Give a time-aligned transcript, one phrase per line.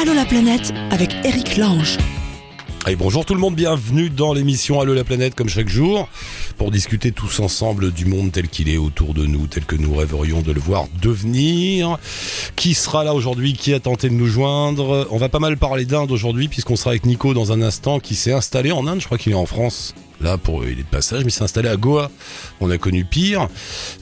[0.00, 1.98] Allô la planète avec Eric Lange.
[2.98, 6.08] Bonjour tout le monde, bienvenue dans l'émission Allô la planète comme chaque jour
[6.60, 9.94] pour discuter tous ensemble du monde tel qu'il est autour de nous, tel que nous
[9.94, 11.96] rêverions de le voir devenir.
[12.54, 13.54] Qui sera là aujourd'hui?
[13.54, 15.08] Qui a tenté de nous joindre?
[15.10, 18.14] On va pas mal parler d'Inde aujourd'hui puisqu'on sera avec Nico dans un instant qui
[18.14, 19.94] s'est installé en Inde, je crois qu'il est en France.
[20.20, 22.10] Là, pour il est de passage, mais s'est installé à Goa.
[22.60, 23.48] On a connu pire.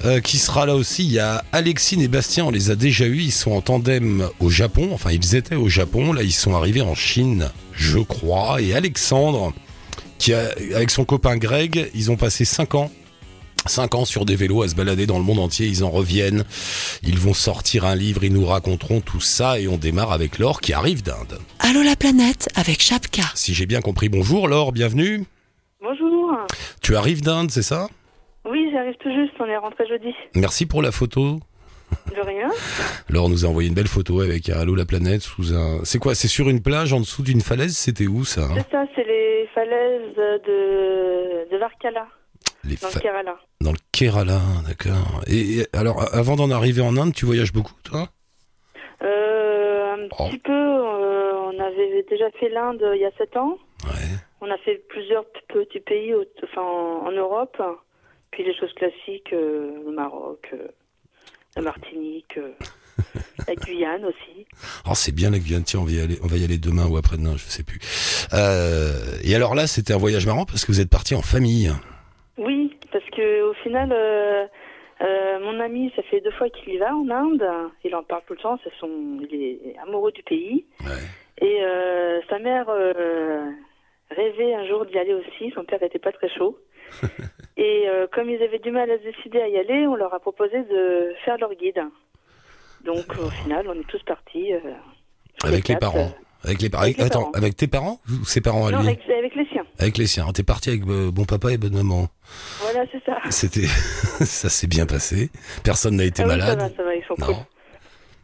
[0.05, 1.05] Euh, qui sera là aussi?
[1.05, 2.45] Il y a Alexine et Bastien.
[2.45, 3.23] On les a déjà eus.
[3.23, 4.89] Ils sont en tandem au Japon.
[4.93, 6.13] Enfin, ils étaient au Japon.
[6.13, 8.61] Là, ils sont arrivés en Chine, je crois.
[8.61, 9.53] Et Alexandre,
[10.19, 12.91] qui a, avec son copain Greg, ils ont passé 5 ans
[13.67, 16.45] 5 ans sur des vélos à se balader dans le monde entier, ils en reviennent,
[17.03, 20.61] ils vont sortir un livre, ils nous raconteront tout ça et on démarre avec Laure
[20.61, 21.39] qui arrive d'Inde.
[21.59, 23.25] Allô la planète avec Chapka.
[23.35, 25.25] Si j'ai bien compris, bonjour Laure, bienvenue.
[25.83, 26.33] Bonjour.
[26.83, 27.89] Tu arrives d'Inde, c'est ça?
[28.49, 30.15] Oui, j'arrive tout juste, on est rentré jeudi.
[30.35, 31.41] Merci pour la photo.
[32.15, 32.51] De rien.
[33.11, 35.85] Laure nous a envoyé une belle photo avec Allô la planète sous un...
[35.85, 37.77] C'est quoi C'est sur une plage en dessous d'une falaise?
[37.77, 38.55] C'était où ça hein?
[38.57, 42.07] C'est ça, c'est les falaises de, de Varkala,
[42.65, 43.37] Les dans fa- le Kerala.
[43.61, 45.23] Dans le Kerala, d'accord.
[45.27, 48.09] Et, et alors, avant d'en arriver en Inde, tu voyages beaucoup, toi?
[49.03, 50.29] Euh, un Oh.
[50.31, 53.59] petit peu, euh, on avait déjà fait l'Inde il y a 7 ans.
[53.85, 54.17] Ouais.
[54.41, 56.13] On a fait plusieurs petits pays
[56.43, 57.61] enfin, en, en Europe.
[58.31, 60.69] Puis les choses classiques, euh, le Maroc, euh,
[61.57, 62.53] la Martinique, euh,
[63.47, 64.47] la Guyane aussi.
[64.87, 65.65] Oh, c'est bien la Guyane.
[65.65, 67.79] Tiens, on va y aller, on va y aller demain ou après-demain, je sais plus.
[68.33, 71.71] Euh, et alors là, c'était un voyage marrant parce que vous êtes partis en famille.
[72.37, 74.47] Oui, parce que au final, euh,
[75.01, 77.45] euh, mon ami, ça fait deux fois qu'il y va en Inde.
[77.85, 78.59] Il en parle tout le temps.
[78.65, 80.65] C'est son, il est amoureux du pays.
[80.85, 81.03] Ouais.
[81.41, 81.61] Et
[82.29, 82.67] sa mère
[84.11, 85.53] rêvait un jour d'y aller aussi.
[85.55, 86.59] Son père n'était pas très chaud.
[87.59, 90.15] Et euh, comme ils avaient du mal à se décider à y aller, on leur
[90.15, 91.83] a proposé de faire leur guide.
[92.85, 94.55] Donc au final, on est tous partis.
[94.55, 94.61] euh,
[95.41, 96.13] tous Avec les quatre, parents.
[96.45, 96.71] Avec les.
[96.73, 97.33] Avec les Attends, parents.
[97.33, 99.65] avec tes parents ou ses parents euh, à non, lui avec, avec les siens.
[99.81, 100.27] Avec les siens.
[100.33, 102.07] T'es parti avec euh, bon papa et bonne maman.
[102.61, 103.19] Voilà, c'est ça.
[103.31, 105.31] C'était, ça s'est bien passé.
[105.65, 106.61] Personne n'a été Ah oui, ça malade.
[106.61, 107.27] va, ça va, ils sont Non.
[107.27, 107.35] cool.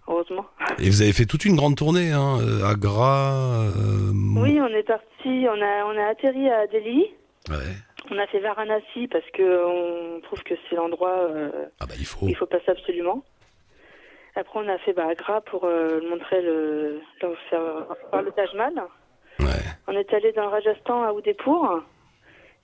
[0.06, 0.44] Heureusement.
[0.78, 3.32] Et vous avez fait toute une grande tournée, hein, euh, Agra.
[3.76, 7.06] euh, Oui, on est parti, on a, on a atterri à Delhi.
[7.48, 7.56] Ouais.
[8.10, 11.50] On a fait Varanasi parce que on trouve que c'est l'endroit euh,
[11.80, 12.26] Ah bah il faut.
[12.26, 13.22] où il faut passer absolument.
[14.36, 18.82] Après, on a fait bah, Agra pour euh, montrer le, leur faire le Taj Mahal.
[19.40, 19.46] Ouais.
[19.86, 21.82] On est allé dans le Rajasthan à Udaipur.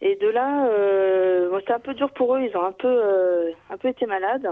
[0.02, 2.40] Et de là, euh, bon, c'était un peu dur pour eux.
[2.40, 4.48] Ils ont un peu, euh, un peu été malades.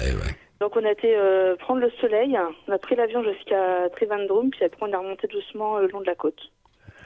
[0.00, 0.36] Eh ouais.
[0.60, 2.38] Donc on a été euh, prendre le soleil.
[2.68, 6.06] On a pris l'avion jusqu'à Trivandrum, puis après on est remonté doucement le long de
[6.06, 6.38] la côte.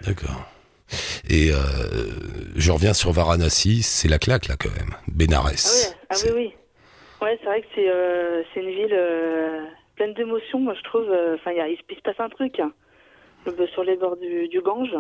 [0.02, 0.42] D'accord.
[1.30, 1.56] Et euh,
[2.56, 4.90] je reviens sur Varanasi, c'est la claque là quand même.
[4.92, 5.46] Ah Benares.
[5.46, 6.52] oui, ah oui, oui.
[7.22, 9.64] Ouais, c'est vrai que c'est euh, c'est une ville euh,
[9.96, 11.08] pleine d'émotions, moi je trouve.
[11.34, 12.60] Enfin, il se- passe un truc.
[12.60, 12.72] hein.
[13.72, 14.94] Sur les bords du, du Gange.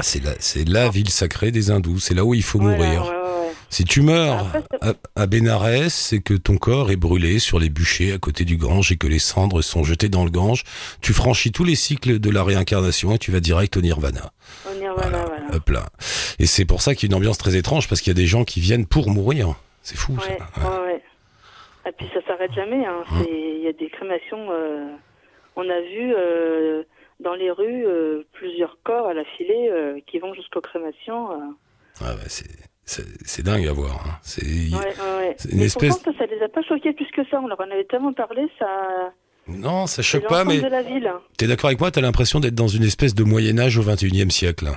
[0.00, 3.02] C'est la, c'est la ville sacrée des hindous, c'est là où il faut Voilà, mourir.
[3.04, 3.52] ouais, ouais, ouais.
[3.68, 4.46] Si tu meurs
[4.80, 8.56] à, à Benares, c'est que ton corps est brûlé sur les bûchers à côté du
[8.58, 10.62] Gange et que les cendres sont jetées dans le Gange.
[11.00, 14.30] Tu franchis tous les cycles de la réincarnation et tu vas direct au Nirvana.
[14.66, 15.54] Y revient, voilà, voilà.
[15.54, 15.86] Hop là.
[16.38, 18.20] Et c'est pour ça qu'il y a une ambiance très étrange parce qu'il y a
[18.20, 19.54] des gens qui viennent pour mourir.
[19.82, 21.88] C'est fou Ouais, ça.
[21.88, 22.84] Et puis ça s'arrête jamais.
[22.86, 23.02] hein.
[23.18, 24.48] C'est- Il y a des crémations.
[24.50, 24.88] euh,
[25.56, 26.82] on a vu euh,
[27.22, 31.32] dans les rues euh, plusieurs corps à la filée euh, qui vont jusqu'aux crémations.
[31.32, 31.36] euh.
[32.00, 32.28] Ah ouais,
[32.84, 34.04] c'est, dingue à voir.
[34.06, 34.18] hein.
[34.22, 34.78] C'est, Ouais,
[35.18, 37.40] ouais, une Mais espèce- pourtant, ça, ça les a pas choqués plus que ça.
[37.42, 39.12] On leur en avait tellement parlé, ça.
[39.48, 41.20] Non, ça choque pas, mais hein.
[41.36, 44.30] t'es d'accord avec moi T'as l'impression d'être dans une espèce de Moyen Âge au 21e
[44.30, 44.66] siècle.
[44.68, 44.76] hein.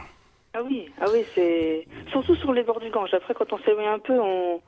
[0.53, 3.13] Ah oui, ah oui, c'est surtout sur les bords du Gange.
[3.13, 4.61] Après, quand on s'éloigne un peu, on.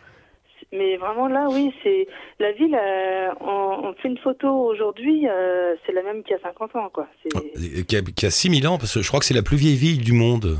[0.73, 2.07] Mais vraiment là, oui, c'est
[2.39, 2.75] la ville.
[2.75, 6.75] euh, on, on fait une photo aujourd'hui, euh, c'est la même qu'il y a 50
[6.75, 7.07] ans, quoi.
[7.25, 9.55] Et Qui a, qui a 6000 ans, parce que je crois que c'est la plus
[9.57, 10.57] vieille ville du monde.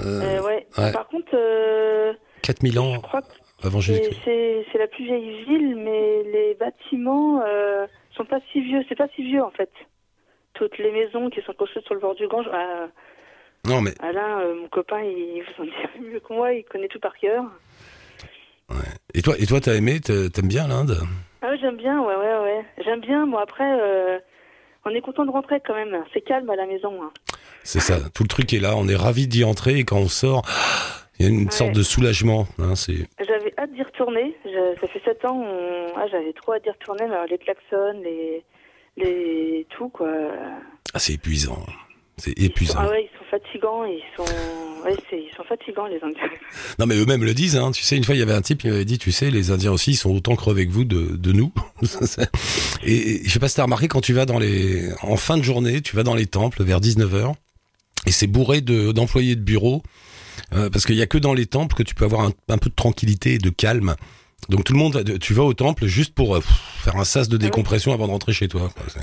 [0.00, 0.66] Euh, ouais.
[0.76, 0.92] ouais.
[0.92, 2.12] Par contre, euh,
[2.42, 3.20] 4000 je ans crois
[3.62, 4.20] avant Jésus-Christ.
[4.24, 7.40] c'est la plus vieille ville, mais les bâtiments
[8.16, 8.84] sont pas si vieux.
[8.88, 9.70] C'est pas si vieux en fait.
[10.54, 12.46] Toutes les maisons qui sont construites sur le bord du Gange.
[12.52, 12.88] ah,
[13.68, 16.52] Non, mais Alain, mon copain, il vous en dirait mieux que moi.
[16.52, 17.44] Il connaît tout par cœur.
[19.14, 20.98] Et toi, et toi, t'as aimé T'a- T'aimes bien l'Inde?
[21.42, 22.64] Ah ouais, j'aime bien, ouais, ouais, ouais.
[22.84, 23.26] J'aime bien.
[23.26, 24.18] Moi, après, euh,
[24.84, 25.96] on est content de rentrer quand même.
[26.12, 27.02] C'est calme à la maison.
[27.02, 27.10] hein.
[27.64, 27.98] C'est ça.
[28.14, 28.74] Tout le truc est là.
[28.76, 30.42] On est ravis d'y entrer et quand on sort,
[31.18, 31.50] il y a une Ouais.
[31.50, 32.46] sorte de soulagement.
[32.58, 34.36] hein, c'est J'avais hâte d'y retourner.
[34.44, 35.40] Je- ça fait 7 ans.
[35.40, 37.06] on- ah, J'avais trop hâte d'y retourner.
[37.06, 38.44] mais alors, les klaxons, les,
[38.96, 40.08] les tout quoi.
[40.94, 41.64] ah, c'est épuisant.
[42.16, 42.78] C'est épuisant.
[42.82, 43.84] Ah ouais, ils sont fatigants.
[43.84, 44.24] Ils sont
[44.84, 46.20] ouais, ils sont fatigants les Indiens.
[46.78, 47.56] Non, mais eux-mêmes le disent.
[47.56, 47.70] Hein.
[47.72, 49.50] Tu sais, une fois, il y avait un type qui m'avait dit, tu sais, les
[49.50, 51.52] Indiens aussi, ils sont autant crevés que vous de, de nous.
[52.84, 55.36] et, et je sais pas si t'as remarqué, quand tu vas dans les, en fin
[55.38, 57.34] de journée, tu vas dans les temples vers 19h,
[58.06, 59.82] et c'est bourré de, d'employés de bureau,
[60.54, 62.58] euh, parce qu'il y a que dans les temples que tu peux avoir un, un
[62.58, 63.94] peu de tranquillité et de calme.
[64.48, 67.36] Donc tout le monde, tu vas au temple juste pour euh, faire un sas de
[67.36, 68.70] décompression avant de rentrer chez toi.
[68.74, 69.02] quoi.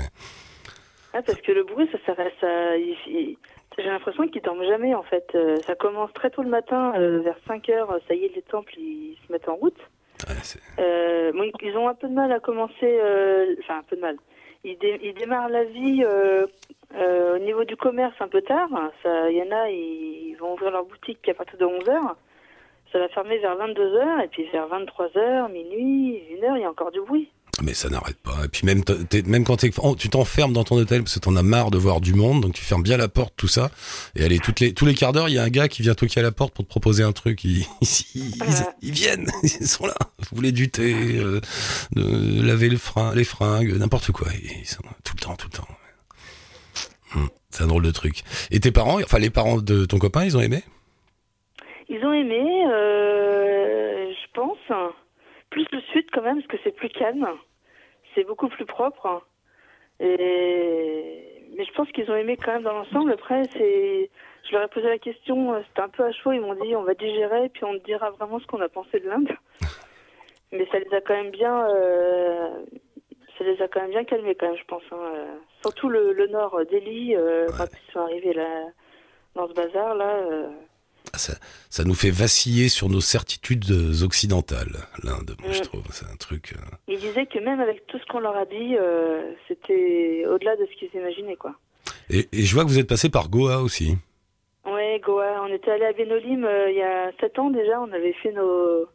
[1.12, 2.46] Ah, parce que le bruit, ça, ça, ça
[2.76, 3.36] il-
[3.82, 5.26] j'ai l'impression qu'ils dorment jamais en fait.
[5.34, 8.42] Euh, ça commence très tôt le matin, euh, vers 5 heures, ça y est, les
[8.42, 9.78] temples ils se mettent en route.
[10.28, 10.34] ouais,
[10.78, 12.98] Euh, bon, ils ont un peu de mal à commencer,
[13.60, 14.16] enfin un peu de mal.
[14.64, 18.68] Ils, dé- ils démarrent la vie au niveau du commerce un peu tard.
[19.04, 22.16] Il y en a, ils, ils vont ouvrir leur boutique à partir de 11 heures.
[22.92, 26.62] Ça va fermer vers 22 heures et puis vers 23 heures, minuit, 1 heure, il
[26.62, 27.30] y a encore du bruit.
[27.62, 28.44] Mais ça n'arrête pas.
[28.44, 28.82] Et puis même,
[29.26, 32.00] même quand oh, tu t'enfermes dans ton hôtel parce que t'en as marre de voir
[32.00, 33.70] du monde, donc tu fermes bien la porte, tout ça.
[34.16, 35.94] Et allez, toutes les, tous les quarts d'heure, il y a un gars qui vient
[35.94, 37.44] toquer à la porte pour te proposer un truc.
[37.44, 38.36] Ils, ils, ils-
[38.82, 39.94] ils viennent, ils sont là.
[40.30, 41.40] Vous voulez du thé, euh,
[41.92, 44.28] de laver le frein, les fringues, n'importe quoi.
[44.42, 45.68] Ils sont tout le temps, tout le temps.
[47.16, 48.22] Hum, C'est un drôle de truc.
[48.50, 50.62] Et tes parents, enfin les parents de ton copain, ils ont aimé?
[51.88, 52.40] Ils ont aimé,
[52.72, 54.56] euh, je pense,
[55.50, 57.26] plus le sud quand même, parce que c'est plus calme,
[58.14, 59.22] c'est beaucoup plus propre.
[59.98, 61.26] Et...
[61.56, 63.12] Mais je pense qu'ils ont aimé quand même dans l'ensemble.
[63.12, 64.10] Après, c'est,
[64.48, 66.74] je leur ai posé la question, euh, c'était un peu à chaud, ils m'ont dit
[66.76, 69.28] on va digérer, puis on dira vraiment ce qu'on a pensé de l'Inde.
[70.52, 72.48] Mais ça les a quand même bien, euh,
[73.36, 74.82] ça les a quand même bien calmés quand même, je pense.
[74.92, 75.12] hein.
[75.60, 78.66] Surtout le, le nord, euh, Delhi, euh, quand ils sont arrivés là,
[79.34, 80.10] dans ce bazar là.
[80.16, 80.48] euh,
[81.20, 81.34] ça,
[81.68, 83.70] ça nous fait vaciller sur nos certitudes
[84.02, 84.74] occidentales,
[85.04, 85.62] l'Inde, moi, je Mm.
[85.62, 85.84] trouve.
[85.92, 86.54] C'est un truc...
[86.54, 90.56] euh, Ils disaient que même avec tout ce qu'on leur a dit, euh, c'était au-delà
[90.56, 91.54] de ce qu'ils imaginaient, quoi.
[92.08, 93.96] Et, et je vois que vous êtes passé par Goa aussi.
[94.64, 97.80] Ouais, Goa, on était allé à Benolim euh, il y a sept ans déjà.
[97.80, 98.86] On avait fait nos,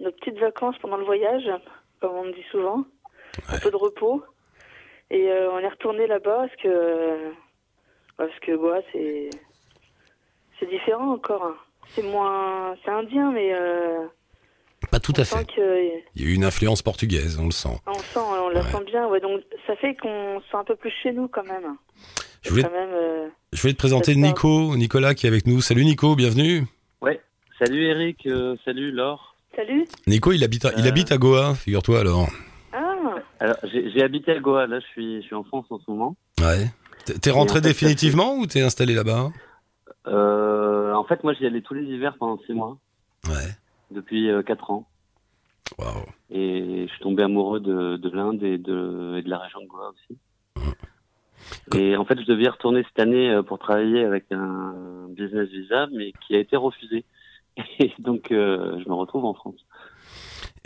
[0.00, 1.44] nos petites vacances pendant le voyage,
[2.00, 2.84] comme on me dit souvent,
[3.48, 4.22] un peu de repos.
[5.10, 7.32] Et euh, on est retourné là-bas parce que
[8.16, 9.30] parce que Goa c'est
[10.60, 11.54] c'est différent encore.
[11.94, 14.04] C'est moins, c'est indien, mais euh,
[14.90, 15.44] Pas tout on à fait.
[15.46, 17.78] que Il y a eu une influence portugaise, on le sent.
[17.86, 18.70] on sent, on la Ouais.
[18.70, 19.06] sent bien.
[19.08, 21.76] Ouais, donc ça fait qu'on se sent un peu plus chez nous quand même.
[22.42, 22.90] Je voulais, Quand même.
[22.92, 24.14] euh, je voulais te présenter.
[24.16, 25.60] Nico, Nicolas qui est avec nous.
[25.60, 26.64] Salut Nico, bienvenue.
[27.00, 27.20] Ouais.
[27.58, 29.34] Salut Eric, euh, salut Laure.
[29.56, 29.86] Salut.
[30.06, 32.28] Nico, il habite à, il habite à Goa, figure-toi alors.
[32.72, 32.94] Ah,
[33.40, 36.14] Alors j'ai habité à Goa, là je suis, je suis en France en ce moment.
[36.40, 36.66] Ouais.
[37.06, 39.30] T'es- T'es rentré en fait, définitivement ou t'es installé là-bas?
[40.08, 42.78] Euh, en fait moi j'y allais tous les hivers pendant six mois,
[43.28, 43.50] Ouais.
[43.90, 44.86] depuis euh, quatre ans.
[46.30, 49.66] Et je suis tombé amoureux de, de l'Inde et de, et de la région de
[49.66, 50.18] Goa aussi.
[51.76, 55.48] Et en fait je devais y retourner cette année euh, pour travailler avec un business
[55.48, 57.04] visa, mais qui a été refusé.
[57.80, 59.60] Et donc euh, je me retrouve en France.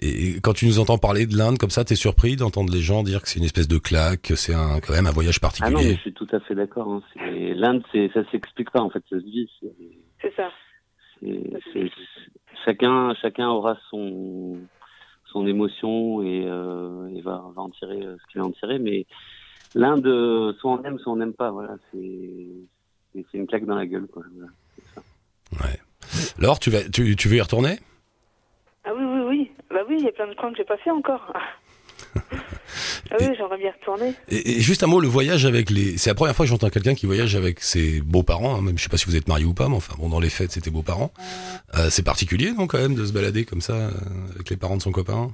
[0.04, 3.02] Et quand tu nous entends parler de l'Inde comme ça, t'es surpris d'entendre les gens
[3.04, 5.46] dire que c'est une espèce de claque, que c'est un, quand même un voyage Ah
[5.46, 5.94] non, mais particulier.
[5.96, 6.88] je suis tout à fait d'accord.
[6.93, 7.02] Hein.
[7.54, 7.82] L'Inde,
[8.12, 9.49] ça s'explique pas en fait, ça se vit.
[9.60, 10.50] C'est- ça.
[12.64, 14.58] Chacun, chacun aura son,
[15.32, 18.78] son émotion et, euh, et va, va en tirer euh, ce qu'il va en tirer.
[18.78, 19.06] Mais
[19.75, 21.50] l'Inde, euh, soit on aime, soit on n'aime pas.
[21.50, 24.06] Voilà, c'est une claque dans la gueule.
[24.12, 24.22] Quoi.
[24.34, 25.64] Voilà.
[25.64, 25.81] Ouais.
[26.38, 27.78] Laure, tu, vas, tu, tu veux y retourner?
[28.84, 29.50] Ah oui, oui, oui.
[29.70, 31.32] Bah oui, il y a plein de coins que j'ai pas fait encore.
[31.34, 34.12] ah oui, j'aimerais bien retourner.
[34.29, 35.97] et, et juste un mot, le voyage avec les...
[35.99, 38.83] C'est la première fois que j'entends quelqu'un qui voyage avec ses beaux-parents, hein, même je
[38.83, 40.71] sais pas si vous êtes marié ou pas, mais enfin bon, dans les fêtes, c'était
[40.71, 41.12] beaux-parents.
[41.76, 43.90] Euh, c'est particulier, non, quand même, de se balader comme ça, euh,
[44.35, 45.30] avec les parents de son copain?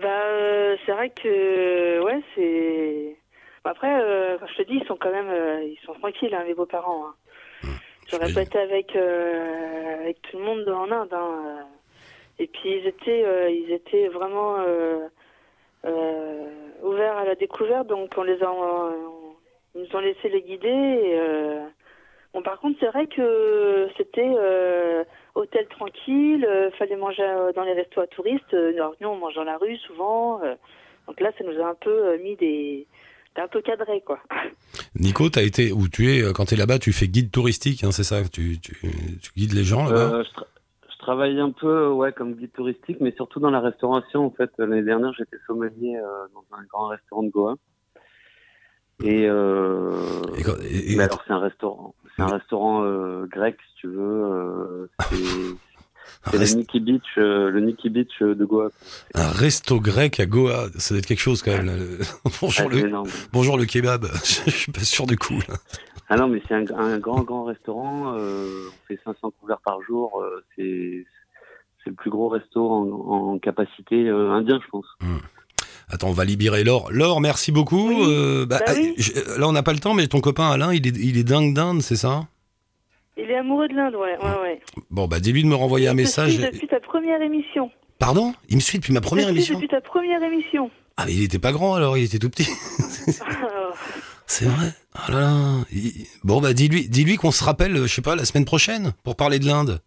[0.00, 3.16] Bah, euh, c'est vrai que, ouais, c'est.
[3.64, 6.34] Bah, après, euh, comme je te dis, ils sont quand même, euh, ils sont tranquilles,
[6.34, 7.06] hein, mes beaux-parents.
[7.08, 7.68] Hein.
[8.10, 11.12] J'aurais pas été avec, euh, avec tout le monde en Inde.
[11.12, 11.66] Hein.
[12.40, 15.06] Et puis ils étaient, euh, ils étaient vraiment euh,
[15.84, 16.46] euh,
[16.82, 19.34] ouverts à la découverte, donc on les a, on-
[19.74, 20.68] ils nous ont laissé les guider.
[20.68, 21.60] Et, euh,
[22.32, 25.02] Bon, par contre, c'est vrai que c'était euh,
[25.34, 28.54] hôtel tranquille, euh, fallait manger dans les restos à touristes.
[28.54, 30.40] Alors, nous, on mange dans la rue souvent.
[30.44, 30.54] euh,
[31.08, 32.86] donc là, ça nous a un peu mis des.
[33.34, 34.20] T'es un peu cadré, quoi.
[34.94, 38.04] Nico, t'as été, où tu es, quand t'es là-bas, tu fais guide touristique, hein, c'est
[38.04, 38.22] ça?
[38.32, 38.74] Tu, tu,
[39.20, 40.14] tu guides les gens là-bas?
[40.18, 40.59] Euh, je, tra- je
[41.10, 44.24] travaille un peu ouais, comme guide touristique, mais surtout dans la restauration.
[44.26, 47.56] En fait, l'année dernière, j'étais sommelier euh, dans un grand restaurant de Goa.
[49.02, 49.90] Et, euh,
[50.38, 51.94] Et quand- et- et- mais alors, c'est un restaurant.
[52.14, 54.88] C'est un restaurant euh, grec, si tu veux.
[56.28, 58.68] Euh, c'est- le Nikki Beach, euh, le Nikki Beach de Goa.
[59.14, 61.66] un resto grec à Goa, ça doit être quelque chose quand même.
[61.66, 61.72] là,
[62.40, 62.92] bonjour, Ah, le,
[63.32, 64.06] bonjour le kebab,
[64.46, 65.38] je suis pas sûr du coup.
[65.48, 65.54] là.
[66.08, 68.14] Ah non, mais c'est un, un grand, grand restaurant.
[68.16, 70.20] euh, on fait 500 couverts par jour.
[70.20, 71.04] euh, c'est
[71.82, 74.84] c'est le plus gros resto en, en capacité euh, indien, je pense.
[75.88, 76.92] Attends, on va libérer Laure.
[76.92, 77.88] Laure, merci beaucoup.
[77.88, 77.96] Oui.
[78.06, 78.92] Euh, bah, Bah oui.
[78.98, 81.24] je- là, on n'a pas le temps, mais ton copain Alain, il est, il est
[81.24, 82.26] dingue d'Inde, c'est ça?
[83.22, 84.60] Il est amoureux de l'Inde, ouais, ouais, ouais.
[84.90, 86.32] Bon, bah dis-lui de me renvoyer un message.
[86.36, 87.70] suit depuis ta première émission.
[87.98, 88.32] Pardon?
[88.48, 90.70] Il me suit depuis ma première Il te suit émission Depuis ta première émission.
[90.96, 92.48] Ah, mais il était pas grand alors, il était tout petit.
[93.30, 93.74] Alors,
[94.26, 94.68] C'est vrai.
[94.94, 95.56] Ah là là.
[95.72, 98.92] Il- Bon, bah dis-lui dis-lui qu'on se rappelle, euh, je sais pas, la semaine prochaine
[99.04, 99.80] pour parler de l'Inde.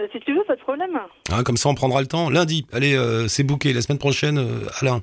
[0.00, 0.98] euh, si tu veux, pas de problème.
[1.30, 2.30] Hein, comme ça, on prendra le temps.
[2.30, 3.72] Lundi, allez, euh, c'est booké.
[3.72, 5.02] La semaine prochaine, euh, Alain.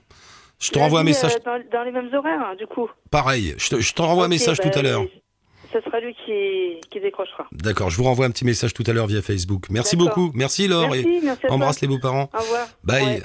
[0.60, 1.34] Je te renvoie un message.
[1.46, 2.90] dans, dans les mêmes horaires, hein, du coup.
[3.12, 3.54] Pareil.
[3.58, 5.04] Je te, je te renvoie un message bah, tout à l'heure.
[5.74, 7.48] Ce sera lui qui, qui décrochera.
[7.52, 9.66] D'accord, je vous renvoie un petit message tout à l'heure via Facebook.
[9.72, 10.32] Merci beaucoup.
[10.36, 11.52] Merci Laure Merci, merci à et toi.
[11.56, 12.30] embrasse les beaux-parents.
[12.34, 12.68] Au revoir.
[12.84, 13.04] Bye.
[13.06, 13.22] Ouais.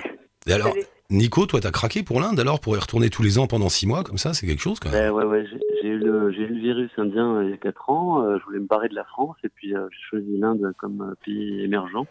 [0.46, 0.84] Et alors, Salut.
[1.10, 3.86] Nico, toi, t'as craqué pour l'Inde alors pour y retourner tous les ans pendant six
[3.86, 5.12] mois comme ça, c'est quelque chose quand même.
[5.14, 5.46] Ouais, ouais, ouais.
[5.82, 8.22] J'ai eu, le- j'ai eu le virus indien euh, il y a 4 ans.
[8.22, 11.00] euh, je voulais me barrer de la France et puis euh, j'ai choisi l'Inde comme
[11.02, 12.04] euh, pays émergent.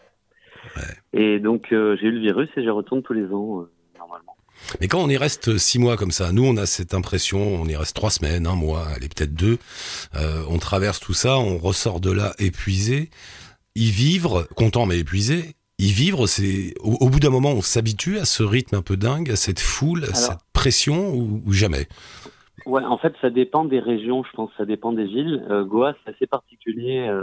[1.12, 3.70] Et donc euh, j'ai eu le virus et j'y retourne tous les ans, euh.
[4.80, 7.66] Mais quand on y reste six mois comme ça, nous on a cette impression, on
[7.66, 9.58] y reste trois semaines, un mois, allez peut-être deux,
[10.16, 13.10] euh, on traverse tout ça, on ressort de là épuisé.
[13.74, 18.18] Y vivre, content mais épuisé, y vivre, c'est au, au bout d'un moment on s'habitue
[18.18, 21.52] à ce rythme un peu dingue, à cette foule, à Alors- cette pression ou, ou
[21.52, 21.86] jamais?
[22.66, 25.42] Ouais, en fait, ça dépend des régions, je pense, ça dépend des villes.
[25.48, 27.06] Euh, Goa, c'est assez particulier.
[27.08, 27.22] Euh,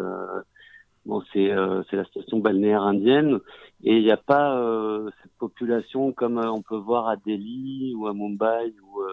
[1.06, 3.40] bon, c'est euh, c'est la station balnéaire indienne
[3.84, 7.94] et il n'y a pas euh, cette population comme euh, on peut voir à Delhi
[7.96, 9.06] ou à Mumbai ou euh,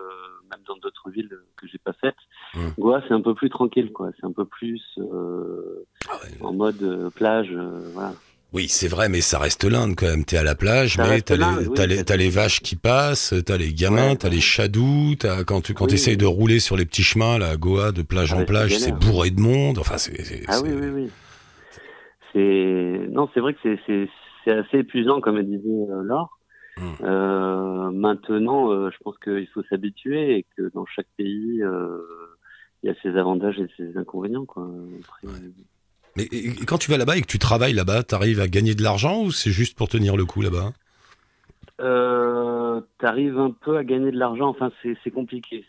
[0.50, 2.14] même dans d'autres villes que j'ai pas faites.
[2.54, 2.68] Mm.
[2.78, 4.10] Goa, c'est un peu plus tranquille, quoi.
[4.18, 6.46] C'est un peu plus euh, Ah ouais.
[6.46, 7.52] en mode euh, plage,
[7.92, 8.12] voilà.
[8.54, 10.26] Oui, c'est vrai, mais ça reste l'Inde quand même.
[10.26, 13.72] T'es à la plage, Ça mais t'as les, oui, les, vaches qui passent, t'as les
[13.72, 14.16] gamins, Ouais.
[14.16, 15.94] t'as les chadous, t'as quand tu quand Oui.
[15.94, 18.76] essayes de rouler sur les petits chemins là, à Goa, de plage Ah en plage,
[18.76, 19.78] c'est bourré de monde.
[19.78, 20.42] Enfin, c'est.
[20.48, 21.10] Ah oui, oui, oui.
[22.32, 26.38] C'est non, c'est vrai que c'est assez épuisant, comme elle disait euh, Laure.
[26.78, 26.82] Mm.
[27.02, 31.98] Euh, maintenant, euh, je pense qu'il faut s'habituer et que dans chaque pays, euh,
[32.82, 34.66] il y a ses avantages et ses inconvénients, quoi.
[35.00, 35.28] Après,
[36.16, 38.74] Mais et- et quand tu vas là-bas et que tu travailles là-bas, t'arrives à gagner
[38.74, 40.72] de l'argent ou c'est juste pour tenir le coup là-bas?
[41.80, 44.48] Euh, T'arrives un peu à gagner de l'argent.
[44.48, 45.64] Enfin, c'est compliqué.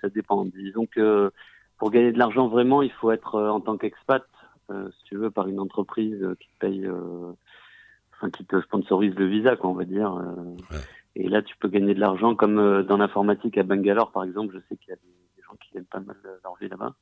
[0.00, 0.44] Ça dépend.
[0.46, 1.30] Disons que
[1.78, 4.24] pour gagner de l'argent vraiment, il faut être en tant qu'expat,
[4.68, 7.32] si tu veux, par une entreprise euh, qui te paye, euh,
[8.14, 10.14] enfin qui te sponsorise le visa, quoi, on va dire.
[10.14, 10.56] euh.
[10.70, 10.82] Ouais.
[11.14, 14.54] Et là, tu peux gagner de l'argent, comme euh, dans l'informatique à Bangalore, par exemple.
[14.54, 16.94] Je sais qu'il y a des, gens qui gagnent pas mal euh, leur vie là-bas,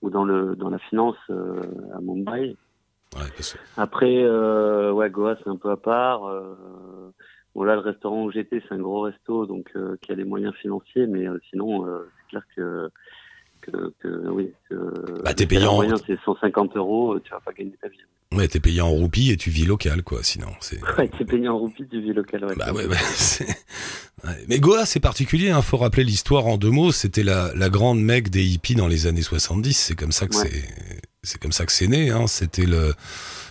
[0.00, 1.60] ou dans le dans la finance euh,
[1.94, 2.56] à Mumbai.
[3.14, 6.24] Ouais, Après, euh, ouais, Goa, c'est un peu à part.
[6.24, 7.12] Euh,
[7.54, 10.24] bon, là, le restaurant où j'étais, c'est un gros resto, donc euh, qui a les
[10.24, 12.90] moyens financiers, mais euh, sinon, euh, c'est clair que,
[13.62, 14.50] que, que oui.
[14.68, 17.98] Que, Bah, t'es payé en- moyen, c'est 150 euros, tu vas pas gagner ta vie.
[18.32, 20.22] Ouais, t'es payé en roupies et tu vis local, quoi.
[20.22, 20.80] Sinon, c'est.
[20.98, 22.44] Ouais, t'es payé en roupies, tu vis local.
[22.44, 22.86] Ouais, Bah ouais.
[24.48, 25.50] Mais Goa, c'est particulier.
[25.50, 26.92] Hein, faut rappeler l'histoire en deux mots.
[26.92, 29.72] C'était la, la grande mecque des hippies dans les années 70.
[29.76, 30.48] C'est comme ça que Ouais.
[30.50, 31.00] c'est.
[31.24, 32.10] C'est comme ça que c'est né.
[32.10, 32.26] Hein.
[32.26, 32.94] C'était le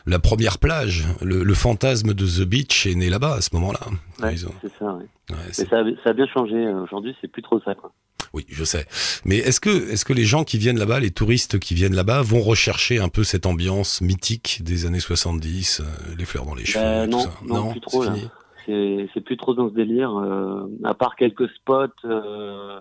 [0.06, 1.06] la première plage.
[1.22, 3.80] Le, le fantasme de The Beach est né là-bas à ce moment-là.
[4.22, 4.92] Ouais, c'est ça, ouais.
[4.94, 6.56] ouais, Mais c'est- ça, a- ça a bien changé.
[6.56, 7.94] euh, Aujourd'hui, c'est plus trop ça, quoi.
[8.34, 8.86] oui, je sais.
[9.24, 12.22] Mais est-ce que est-ce que les gens qui viennent là-bas, les touristes qui viennent là-bas,
[12.24, 16.66] vont rechercher un peu cette ambiance mythique des années 70, euh, les fleurs dans les
[16.66, 17.32] cheveux, Bah, tout non, ça?
[17.48, 18.04] non, plus trop,
[18.66, 20.12] c'est plus trop dans ce délire.
[20.18, 22.80] euh, à part quelques spots, euh,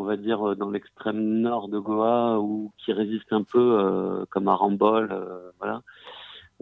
[0.00, 4.24] on va dire euh, dans l'extrême nord de Goa, ou qui résistent un peu, euh,
[4.30, 5.82] comme à Rambol, euh, voilà.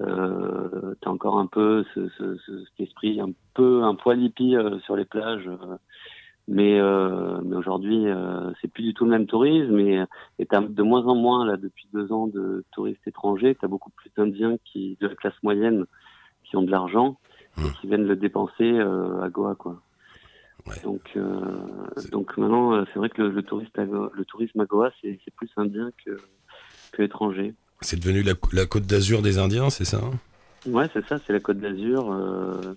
[0.00, 4.54] Euh, T'as encore un peu ce, ce, ce- cet esprit un peu un poil hippie
[4.84, 5.50] sur les plages,
[6.48, 6.80] mais,
[7.44, 8.06] mais aujourd'hui
[8.60, 10.02] c'est plus du tout le même tourisme et
[10.38, 13.54] et t'as de moins en moins là depuis deux ans de touristes étrangers.
[13.60, 15.84] T'as beaucoup plus d'Indiens qui de la classe moyenne
[16.44, 17.18] qui ont de l'argent
[17.58, 17.72] et Hmm.
[17.80, 19.76] qui viennent le dépenser à Goa quoi.
[20.66, 20.76] Ouais.
[20.84, 21.40] Donc euh,
[22.12, 24.90] donc maintenant euh, c'est vrai que le, le touriste à Goa- le tourisme à Goa
[25.02, 26.16] c'est plus indien que
[26.92, 27.54] que étranger.
[27.80, 30.00] C'est devenu la, la côte d'Azur des Indiens, c'est ça
[30.68, 32.12] Ouais, c'est ça, c'est la Côte d'Azur.
[32.12, 32.74] euh,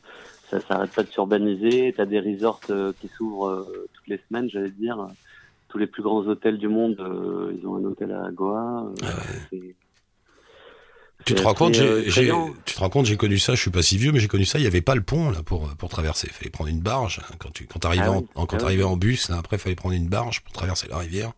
[0.50, 1.94] ça s'arrête pas de s'urbaniser.
[1.96, 4.98] T'as des resorts euh, qui s'ouvrent toutes les semaines, j'allais dire.
[5.68, 6.98] Tous les plus grands hôtels du monde,
[7.56, 8.88] ils ont un hôtel à Goa.
[9.52, 9.76] c'est-
[11.26, 12.32] Tu te c'est rends compte, j'ai, euh, j'ai-
[12.66, 13.56] tu te rends compte, j'ai connu ça.
[13.56, 14.60] Je suis pas si vieux, mais j'ai connu ça.
[14.60, 16.28] Il y avait pas le pont là pour pour traverser.
[16.30, 18.58] Il fallait prendre une barge hein, quand tu quand arrivais Ah en, oui, en- quand
[18.62, 18.84] ah oui.
[18.84, 19.30] en bus.
[19.30, 21.32] Là, après, il fallait prendre une barge pour traverser la rivière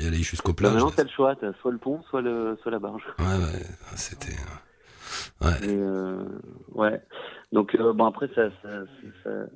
[0.00, 0.72] et aller jusqu'au Bah, plage.
[0.74, 1.36] maintenant, t'as le choix.
[1.36, 3.02] T'as soit le pont, soit le, soit la barge.
[3.20, 3.62] Ouais, ouais,
[3.96, 4.34] c'était.
[5.40, 5.52] Ouais.
[5.62, 6.24] Et, euh,
[6.74, 7.00] ouais.
[7.52, 8.50] Donc, euh, bon, après, ça.
[8.62, 9.46] ça, ça- ça-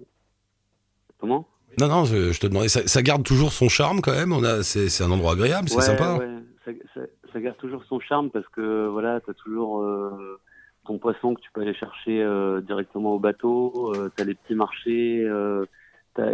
[1.20, 1.46] Comment?
[1.78, 4.32] Non, non, je, je te demandais, ça, ça garde toujours son charme quand même.
[4.32, 6.16] On a, c'est, c'est un endroit agréable, c'est ouais, sympa.
[6.18, 6.28] ouais.
[6.64, 10.38] Ça, garde toujours son charme parce que, voilà, t'as toujours euh,
[10.84, 13.92] ton poisson que tu peux aller chercher euh, directement au bateau.
[13.94, 15.22] Euh, t'as les petits marchés.
[15.24, 15.66] euh,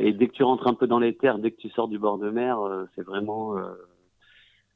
[0.01, 1.99] et dès que tu rentres un peu dans les terres, dès que tu sors du
[1.99, 2.59] bord de mer,
[2.95, 3.55] c'est vraiment.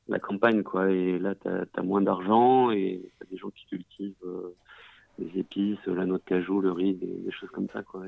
[0.09, 4.15] la campagne quoi et là t'as as moins d'argent et t'as des gens qui cultivent
[5.19, 8.03] les épices la noix de cajou le riz des, choses comme ça quoi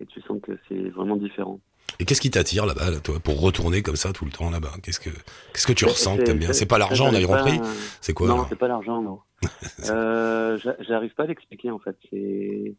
[0.00, 1.60] et tu sens que c'est vraiment différent
[1.98, 4.72] Et qu'est-ce qui t'attire là-bas, là, toi, pour retourner comme ça tout le temps là-bas?
[4.82, 5.08] Qu'est-ce que,
[5.52, 6.52] qu'est-ce que tu ressens que t'aimes bien?
[6.52, 7.58] c'est- pas l'argent, on a compris.
[8.00, 9.20] C'est quoi non c'est pas l'argent non.
[9.90, 11.96] Euh, j'a- j'arrive pas à l'expliquer en fait.
[12.10, 12.74] C'est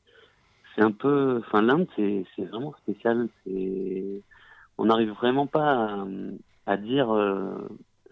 [0.75, 3.29] c'est un peu enfin l'Inde c'est c'est vraiment spécial.
[3.43, 4.21] C'est
[4.77, 6.05] on n'arrive vraiment pas à,
[6.65, 7.57] à dire euh,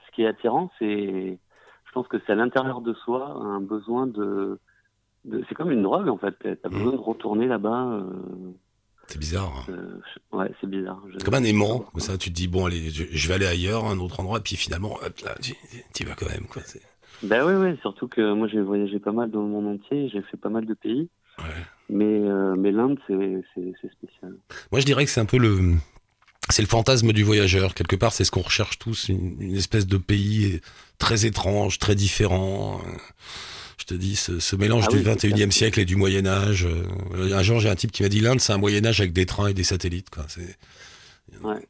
[0.05, 0.71] ce qui est attirant.
[0.79, 1.37] C'est
[1.85, 4.59] je pense que c'est à l'intérieur de soi un besoin de,
[5.25, 6.35] de c'est comme une drogue en fait.
[6.39, 6.75] T'as Mhm.
[6.77, 8.03] besoin de retourner là-bas euh,
[9.07, 9.65] C'est bizarre.
[9.69, 9.71] hein.
[9.71, 12.89] euh, ouais c'est bizarre Je- comme un aimant, comme ça, tu te dis, bon, allez,
[12.89, 15.53] je, je vais aller ailleurs, un autre endroit, puis finalement, hop, là, tu
[16.03, 16.61] y vas quand même, quoi.
[17.23, 20.21] Ben oui, oui, surtout que moi j'ai voyagé pas mal dans le monde entier, j'ai
[20.23, 21.09] fait pas mal de pays,
[21.39, 21.45] Ouais.
[21.89, 23.13] mais, euh, mais l'Inde c'est
[23.91, 24.35] spécial.
[24.71, 25.75] Moi, je dirais que c'est un peu le,
[26.49, 27.73] c'est le fantasme du voyageur.
[27.73, 30.61] Quelque part, c'est ce qu'on recherche tous, une, une espèce de pays
[30.97, 32.81] très étrange, très différent.
[33.77, 35.53] Je te dis, ce, ce mélange Ah du oui, c'est 21e clair.
[35.53, 36.65] siècle et du Moyen Âge.
[36.65, 39.13] Euh, Un jour, j'ai un type qui m'a dit l'Inde, c'est un Moyen Âge avec
[39.13, 40.09] des trains et des satellites.
[40.09, 40.23] Quoi.
[40.27, 40.57] C'est...
[41.43, 41.67] Ouais.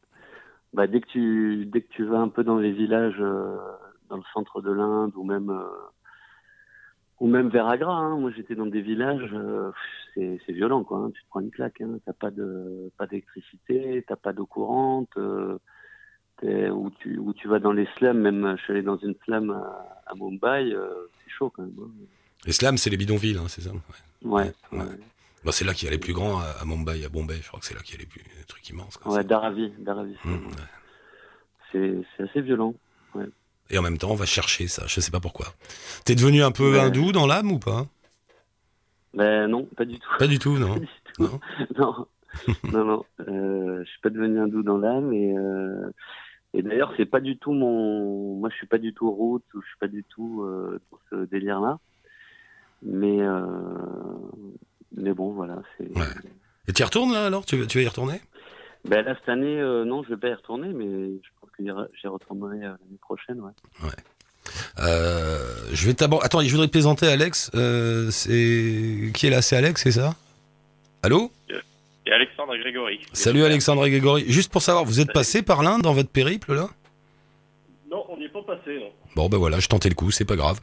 [0.73, 3.55] Bah, dès, que tu, dès que tu vas un peu dans les villages, euh,
[4.09, 5.63] dans le centre de l'Inde, ou même, euh,
[7.21, 8.17] ou même vers Agra, hein.
[8.17, 9.71] moi j'étais dans des villages, euh,
[10.13, 11.11] c'est c'est violent quoi, hein.
[11.15, 11.97] tu te prends une claque, hein.
[12.05, 15.17] t'as pas de pas d'électricité, t'as pas d'eau courante,
[16.43, 19.51] où, tu, où tu vas dans les slums, même je suis allé dans une slum
[19.51, 21.73] à, à Mumbai, euh, c'est chaud quand même.
[21.81, 21.89] hein.
[22.45, 23.71] Les slams, c'est les bidonvilles, hein, c'est ça?
[23.71, 23.79] Ouais.
[24.23, 24.79] Ouais, Ouais.
[24.79, 24.85] ouais.
[25.43, 27.39] Bah, c'est là qu'il y a les plus grands à, à Mumbai, à Bombay.
[27.41, 28.97] Je crois que c'est là qu'il y a les plus les trucs immenses.
[28.97, 29.13] Quoi.
[29.13, 30.15] Ouais, Dharavi, Dharavi.
[30.25, 30.37] Mmh.
[31.71, 32.73] C'est c'est assez violent.
[33.69, 34.83] Et en même temps, on va chercher ça.
[34.87, 35.47] Je sais pas pourquoi.
[36.03, 37.85] T'es devenu un peu hindou dans l'âme ou pas?
[39.13, 40.09] Ben non, pas du tout.
[40.19, 40.73] Pas du tout, non.
[40.75, 41.23] Pas du tout.
[41.23, 41.39] Non,
[41.77, 42.07] non,
[42.71, 43.05] non.
[43.27, 45.89] Euh, je suis pas devenu hindou dans l'âme et euh,
[46.53, 48.35] et d'ailleurs c'est pas du tout mon.
[48.39, 50.99] Moi je suis pas du tout route ou je suis pas du tout euh, dans
[51.09, 51.79] ce délire-là.
[52.81, 53.45] Mais euh,
[54.95, 55.89] mais bon voilà c'est.
[55.97, 56.05] Ouais.
[56.67, 57.45] Et tu y retournes là alors?
[57.45, 58.21] Tu, vas- tu vas y retourner?
[58.87, 61.63] Ben là cette année euh, non je vais pas y retourner mais je pense que
[61.63, 63.89] j'y- retournerai euh, l'année prochaine ouais.
[64.79, 66.23] euh, Je vais d'abord.
[66.23, 67.49] Attends, je voudrais te présenter Alex.
[67.55, 69.41] Euh, c'est qui est là?
[69.41, 70.13] C'est Alex, c'est ça?
[71.01, 71.31] Allô?
[72.07, 72.99] Et Alexandre Grégory.
[73.13, 74.25] Salut Alexandre et Grégory.
[74.27, 76.67] Juste pour savoir, vous êtes passé par l'Inde dans votre périple là?
[77.89, 78.89] Non, on n'y est pas passé, non.
[79.15, 80.59] Bon ben voilà, je tentais le coup, c'est pas grave.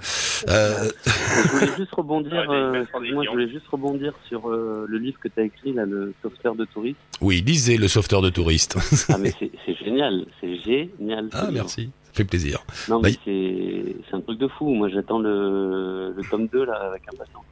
[0.48, 2.50] Euh, Je voulais juste rebondir.
[2.50, 5.86] Euh, excuse-moi, je voulais juste rebondir sur euh, le livre que tu as écrit là,
[5.86, 6.98] le sauveteur de touristes.
[7.22, 8.76] oui, lisez le sauveteur de touristes.
[9.08, 11.28] Ah mais c'est génial, c'est génial.
[11.32, 12.62] ah merci, ça fait plaisir.
[12.90, 14.68] Non, mais Bah, c'est c'est un truc de fou.
[14.74, 17.44] Moi, j'attends le, le tome 2 là avec impatience.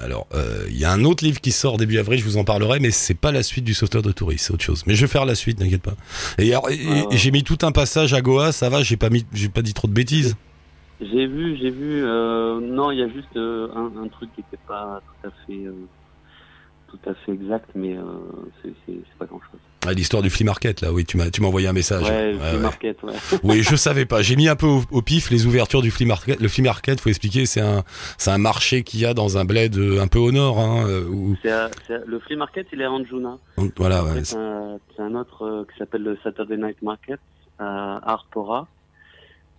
[0.00, 2.44] Alors, euh, il y a un autre livre qui sort début avril, je vous en
[2.44, 4.84] parlerai, mais c'est pas la suite du sauveteur de touristes, c'est autre chose.
[4.86, 5.94] Mais je vais faire la suite, n'inquiète pas.
[6.38, 7.06] Et, alors, et- Ouais, ouais.
[7.10, 9.62] et j'ai mis tout un passage à Goa, ça va, j'ai pas mis, j'ai pas
[9.62, 10.36] dit trop de bêtises.
[11.00, 12.02] J'ai vu, j'ai vu.
[12.04, 15.30] euh, non, il y a juste euh, un, un truc qui n'était pas tout à
[15.46, 15.60] fait,
[16.88, 17.96] tout à fait exact, mais
[18.62, 19.60] c'est pas grand chose.
[19.86, 22.02] Ah, L'histoire du flea market, là, oui, tu m'as, tu m'as envoyé un message.
[22.04, 22.58] Ouais, le ouais.
[22.58, 23.12] market, ouais.
[23.44, 24.22] Oui, je savais pas.
[24.22, 26.40] J'ai mis un peu au, au pif les ouvertures du flea market.
[26.40, 27.84] Le flea market, faut expliquer, c'est un,
[28.18, 30.84] c'est un marché qu'il y a dans un bled euh, un peu au nord, hein,
[30.86, 33.38] euh, où, C'est à- c'est à- le flea market, il est à Anjuna.
[33.76, 37.20] voilà, Après, ouais, c'est un, c'est un autre euh, qui s'appelle le Saturday Night Market
[37.60, 38.66] à Arpora.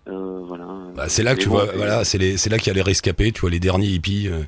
[0.07, 0.65] Euh, voilà.
[0.95, 3.41] Bah, c'est là que tu vois, voilà, c'est là qu'il y a les rescapés, tu
[3.41, 4.43] vois les derniers hippies euh,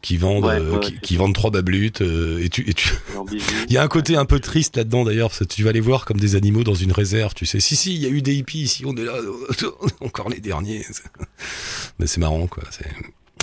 [0.00, 3.24] qui vendent, Ouais, euh, ouais, qui, vendent trois bablutes, euh, et tu, et tu, leur
[3.24, 3.44] bijou.
[3.68, 5.80] il y a un côté un peu triste là-dedans d'ailleurs, parce que tu vas les
[5.80, 7.60] voir comme des animaux dans une réserve, tu sais.
[7.60, 9.14] Si si, il y a eu des hippies ici, on est là,
[10.00, 10.82] encore les derniers.
[11.98, 12.62] Mais c'est marrant quoi.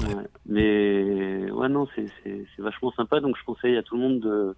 [0.01, 0.15] Ouais.
[0.47, 2.07] Mais ouais, non, c'est
[2.57, 3.19] vachement sympa.
[3.19, 4.55] Donc, je conseille à tout le monde de-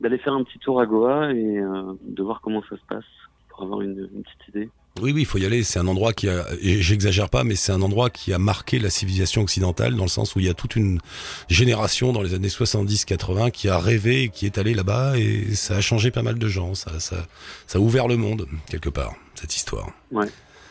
[0.00, 1.60] d'aller faire un petit tour à Goa et
[2.02, 3.04] de voir comment ça se passe
[3.48, 4.68] pour avoir une, une petite idée.
[5.00, 5.64] Oui, oui, il faut y aller.
[5.64, 8.78] C'est un endroit qui a, et j'exagère pas, mais c'est un endroit qui a marqué
[8.78, 11.00] la civilisation occidentale dans le sens où il y a toute une
[11.48, 15.76] génération dans les années 70-80 qui a rêvé et qui est allée là-bas et ça
[15.76, 16.74] a changé pas mal de gens.
[16.76, 17.26] Ça, ça,
[17.66, 19.88] ça a ouvert le monde, quelque part, cette histoire.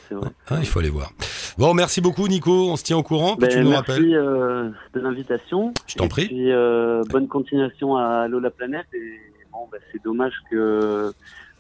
[0.08, 0.30] C'est vrai.
[0.48, 1.12] Ah, il faut aller voir.
[1.58, 2.70] Bon, merci beaucoup, Nico.
[2.72, 3.36] On se tient au courant.
[3.36, 4.14] Ben, tu nous merci rappelles.
[4.16, 5.74] euh, de l'invitation.
[5.88, 6.28] Je t'en Et prie.
[6.28, 8.88] Puis, euh, bonne continuation à Allo la planète.
[8.94, 9.20] Et
[9.52, 11.14] bon, ben, c'est dommage que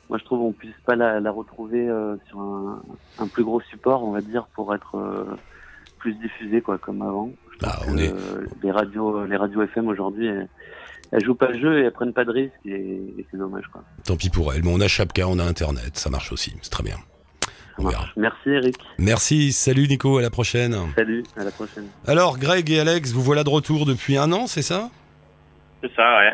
[0.10, 2.82] moi je trouve on puisse pas la, la retrouver euh, sur un,
[3.20, 5.26] un plus gros support, on va dire, pour être euh,
[6.00, 7.30] plus diffusé quoi, comme avant.
[7.62, 10.50] Bah, on que, est- euh, les radios, les radios FM aujourd'hui, elles,
[11.12, 12.72] elles jouent pas le jeu et elles prennent pas de risques et,
[13.18, 13.84] et c'est dommage quoi.
[14.06, 14.64] Tant pis pour elle.
[14.64, 16.54] Mais on a Chapka, on a Internet, ça marche aussi.
[16.62, 16.98] C'est très bien.
[17.80, 18.02] On verra.
[18.02, 18.14] marche.
[18.18, 18.76] Merci Eric.
[19.00, 20.76] Merci, salut Nico, à la prochaine.
[20.96, 21.88] Salut, à la prochaine.
[22.06, 24.90] Alors, Greg et Alex, vous voilà de retour depuis un an, c'est ça?
[25.82, 26.34] C'est ça, ouais.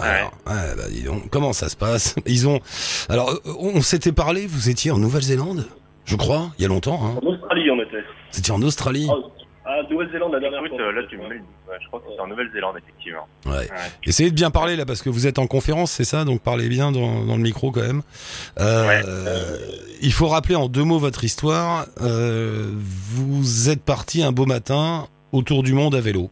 [0.00, 0.06] Ouais.
[0.08, 2.14] Alors, ouais, bah, dis donc, comment ça se passe?
[2.26, 2.60] Ils ont.
[3.08, 5.66] Alors, euh, on s'était parlé, vous étiez en Nouvelle-Zélande
[6.04, 7.00] Je crois, il y a longtemps.
[7.04, 7.20] Hein?
[7.22, 8.02] En Australie, on était.
[8.32, 9.08] Vous étiez en Australie
[9.64, 10.86] Ah, Nouvelle-Zélande, la dernière Écoute, fois.
[10.88, 11.40] euh, là tu me mets
[11.80, 13.28] je crois que c'est en Nouvelle-Zélande, effectivement.
[13.46, 13.52] Ouais.
[13.52, 13.68] Ouais.
[14.04, 16.24] Essayez de bien parler là parce que vous êtes en conférence, c'est ça?
[16.24, 18.02] Donc parlez bien dans, dans le micro quand même.
[18.58, 19.02] Euh, Ouais.
[19.06, 19.56] euh,
[20.02, 21.86] il faut rappeler en deux mots votre histoire.
[22.02, 22.72] Euh,
[23.12, 26.28] vous êtes parti un beau matin autour du monde à vélo.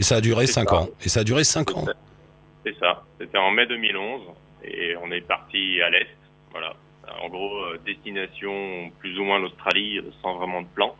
[0.00, 0.74] Et ça a duré C'est cinq ça.
[0.76, 0.88] ans.
[1.04, 1.84] Et ça a duré cinq ans.
[2.64, 3.04] C'est ça.
[3.20, 4.22] C'était en mai 2011
[4.64, 6.08] et on est parti à l'est.
[6.50, 6.74] Voilà.
[7.22, 10.96] En gros, euh, destination plus ou moins l'Australie euh, sans vraiment de plan.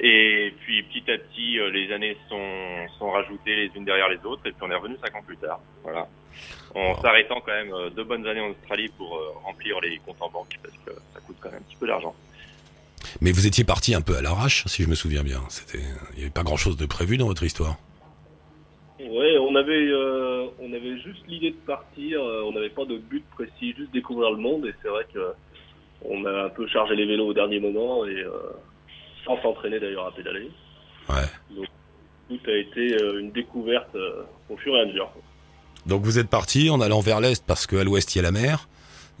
[0.00, 4.18] Et puis petit à petit, euh, les années sont, sont rajoutées les unes derrière les
[4.24, 5.60] autres et puis on est revenu cinq ans plus tard.
[5.82, 6.08] Voilà.
[6.74, 7.00] En Wow.
[7.00, 10.74] s'arrêtant quand même deux bonnes années en Australie pour remplir les comptes en banque parce
[10.84, 12.14] que ça coûte quand même un petit peu d'argent.
[13.20, 15.40] Mais vous étiez parti un peu à l'arrache, si je me souviens bien.
[15.48, 15.78] C'était,
[16.12, 17.76] il n'y avait pas grand chose de prévu dans votre histoire.
[19.10, 22.22] Ouais, on avait, euh, on avait juste l'idée de partir.
[22.22, 24.66] euh, on n'avait pas de but précis, juste découvrir le monde.
[24.66, 25.32] Et c'est vrai que
[26.04, 28.30] on a un peu chargé les vélos au dernier moment et euh,
[29.24, 30.50] sans s'entraîner d'ailleurs à pédaler.
[31.08, 31.64] Ouais.
[32.28, 33.94] Tout a été une découverte
[34.48, 35.10] au fur et à mesure.
[35.86, 38.32] Donc vous êtes parti en allant vers l'est parce qu'à l'ouest il y a la
[38.32, 38.68] mer.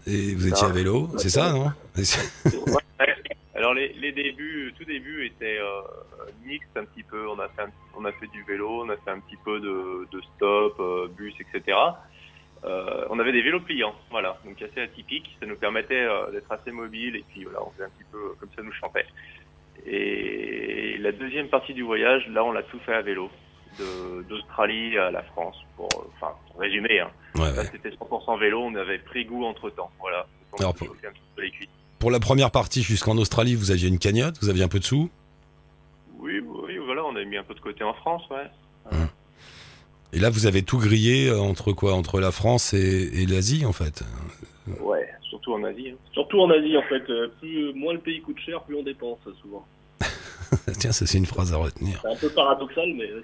[0.06, 0.70] Et vous étiez Ah.
[0.70, 1.70] à vélo, c'est ça, non?
[1.96, 3.13] Ouais.
[3.64, 5.80] Alors les, les débuts, tout début était euh,
[6.44, 7.26] mixte un petit peu.
[7.30, 9.58] On a fait, un- on a fait du vélo, on a fait un petit peu
[9.58, 11.78] de, de stop, euh, bus, etc.
[12.64, 15.34] Euh, on avait des vélos pliants, voilà, donc assez atypique.
[15.40, 18.34] Ça nous permettait euh, d'être assez mobile et puis voilà, on faisait un petit peu
[18.38, 19.06] comme ça nous chantait.
[19.86, 23.30] Et la deuxième partie du voyage, là, on l'a tout fait à vélo,
[24.28, 25.56] d'Australie à la France.
[25.76, 27.10] Pour, enfin, pour résumer, hein.
[27.36, 27.64] Ouais, Là, ouais.
[27.72, 28.60] c'était 100% vélo.
[28.62, 30.26] On avait pris goût entre temps, voilà.
[30.52, 31.68] On Alors, pour- un petit peu les cuisses.
[32.04, 34.84] Pour la première partie jusqu'en Australie, vous aviez une cagnotte, vous aviez un peu de
[34.84, 35.08] sous?
[36.18, 38.98] Oui, oui, voilà, on a mis un peu de côté en France, ouais.
[40.12, 41.94] Et là, vous avez tout grillé euh, entre quoi?
[41.94, 44.04] Entre la France et, et l'Asie, en fait?
[44.80, 45.92] Ouais, surtout en Asie.
[45.92, 45.96] hein.
[46.12, 49.20] Surtout en Asie, en fait, euh, plus moins le pays coûte cher, plus on dépense
[49.40, 49.64] souvent.
[50.78, 52.00] Tiens, ça c'est une phrase à retenir.
[52.02, 53.22] C'est un peu paradoxal, mais euh,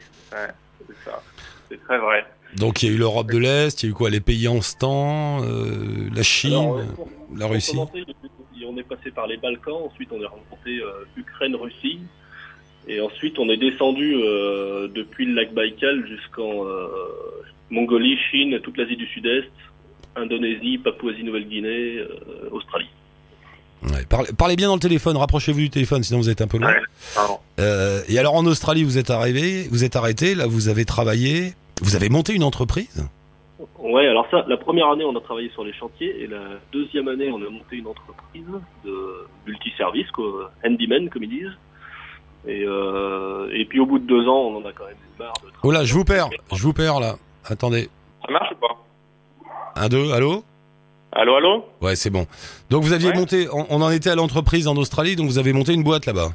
[0.88, 1.22] C'est ça.
[1.70, 2.24] C'est très vrai.
[2.56, 4.08] Donc il y a eu l'Europe de l'Est, il y a eu quoi?
[4.10, 7.72] Les pays en ce temps, euh, la Chine, Alors, euh, pour- la pour Russie?
[7.76, 8.04] commencer,
[8.64, 12.00] on est passé par les Balkans, ensuite on est remonté euh, Ukraine, Russie,
[12.88, 16.88] et ensuite on est descendu euh, depuis le lac Baïkal jusqu'en euh,
[17.70, 19.50] Mongolie, Chine, toute l'Asie du Sud-Est,
[20.16, 22.88] Indonésie, Papouasie-Nouvelle-Guinée, euh, Australie.
[23.82, 26.58] Ouais, parlez, parlez bien dans le téléphone, rapprochez-vous du téléphone, sinon vous êtes un peu
[26.58, 26.68] loin.
[26.68, 27.22] Ouais.
[27.60, 31.54] Euh, et alors en Australie, vous êtes arrivé, vous êtes arrêté, là vous avez travaillé,
[31.80, 33.08] vous avez monté une entreprise?
[33.90, 36.38] Ouais, alors ça, la première année on a travaillé sur les chantiers, et la
[36.72, 38.44] deuxième année on a monté une entreprise
[38.84, 41.58] de multiservice, quoi, handyman comme ils disent.
[42.46, 45.34] Et, euh, et puis au bout de deux ans, on en a quand même marre
[45.42, 47.16] de Oh là, je vous perds, je vous perds là.
[47.44, 47.88] Attendez,
[48.24, 48.76] Ça marche ou pas?
[49.76, 50.42] Un, deux, allô?
[51.12, 51.64] Allô, allô?
[51.82, 52.26] Ouais, c'est bon.
[52.70, 53.16] Donc vous aviez Ouais.
[53.16, 56.06] monté, on, on en était à l'entreprise en Australie, donc vous avez monté une boîte
[56.06, 56.28] là-bas.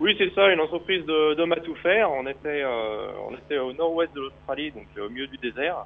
[0.00, 2.10] Oui, c'est ça, une entreprise de- d'hommes à tout faire.
[2.12, 5.76] On était, euh, on était au nord-ouest de l'Australie, donc euh, au milieu du désert.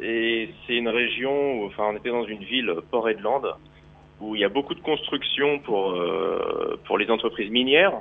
[0.00, 3.42] Et c'est une région, enfin, on était dans une ville, Port Edland,
[4.20, 8.00] où il y a beaucoup de construction pour, euh, pour les entreprises minières.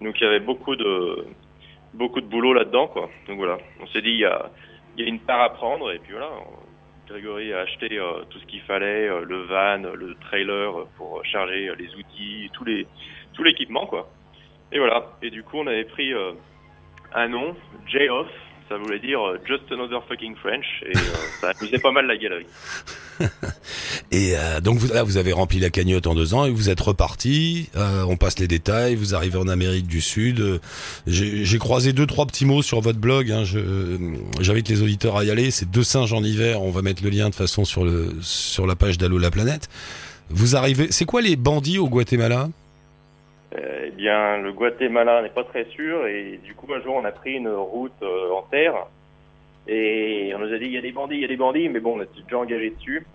[0.00, 1.26] Donc il y avait beaucoup de,
[1.94, 3.08] beaucoup de boulot là-dedans, quoi.
[3.28, 4.50] Donc voilà, on s'est dit, il y a,
[4.96, 6.30] il y a une part à prendre, et puis voilà.
[7.08, 11.24] Grégory a acheté euh, tout ce qu'il fallait, euh, le van, le trailer euh, pour
[11.24, 12.86] charger euh, les outils, tous les,
[13.32, 14.10] tout l'équipement, quoi.
[14.72, 15.06] Et voilà.
[15.22, 16.32] Et du coup, on avait pris euh,
[17.14, 18.28] un nom, J-Off.
[18.68, 20.66] Ça voulait dire euh, Just Another Fucking French.
[20.86, 21.00] Et euh,
[21.40, 22.46] ça amusait pas mal la galerie.
[24.10, 26.70] Et euh, donc vous, là, vous avez rempli la cagnotte en deux ans et vous
[26.70, 27.68] êtes reparti.
[27.76, 28.94] Euh, on passe les détails.
[28.94, 30.60] Vous arrivez en Amérique du Sud.
[31.06, 33.30] J'ai croisé deux trois petits mots sur votre blog.
[33.30, 33.44] Hein,
[34.40, 35.50] J'invite les auditeurs à y aller.
[35.50, 36.62] C'est deux singes en hiver.
[36.62, 37.86] On va mettre le lien de façon sur
[38.22, 39.68] sur la page d'Allo la planète.
[40.30, 40.88] Vous arrivez.
[40.90, 42.48] C'est quoi les bandits au Guatemala?
[43.56, 46.06] Euh, eh bien, le Guatemala n'est pas très sûr.
[46.06, 48.86] Et du coup, un jour, on a pris une route euh, en terre.
[49.66, 51.68] Et on nous a dit, il y a des bandits, il y a des bandits.
[51.68, 53.06] Mais bon, on était déjà engagé dessus.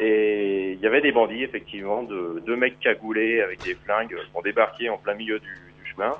[0.00, 4.36] Et il y avait des bandits, effectivement, de deux mecs cagoulés avec des flingues qui
[4.36, 5.46] ont débarqué en plein milieu du,
[5.82, 6.12] du chemin.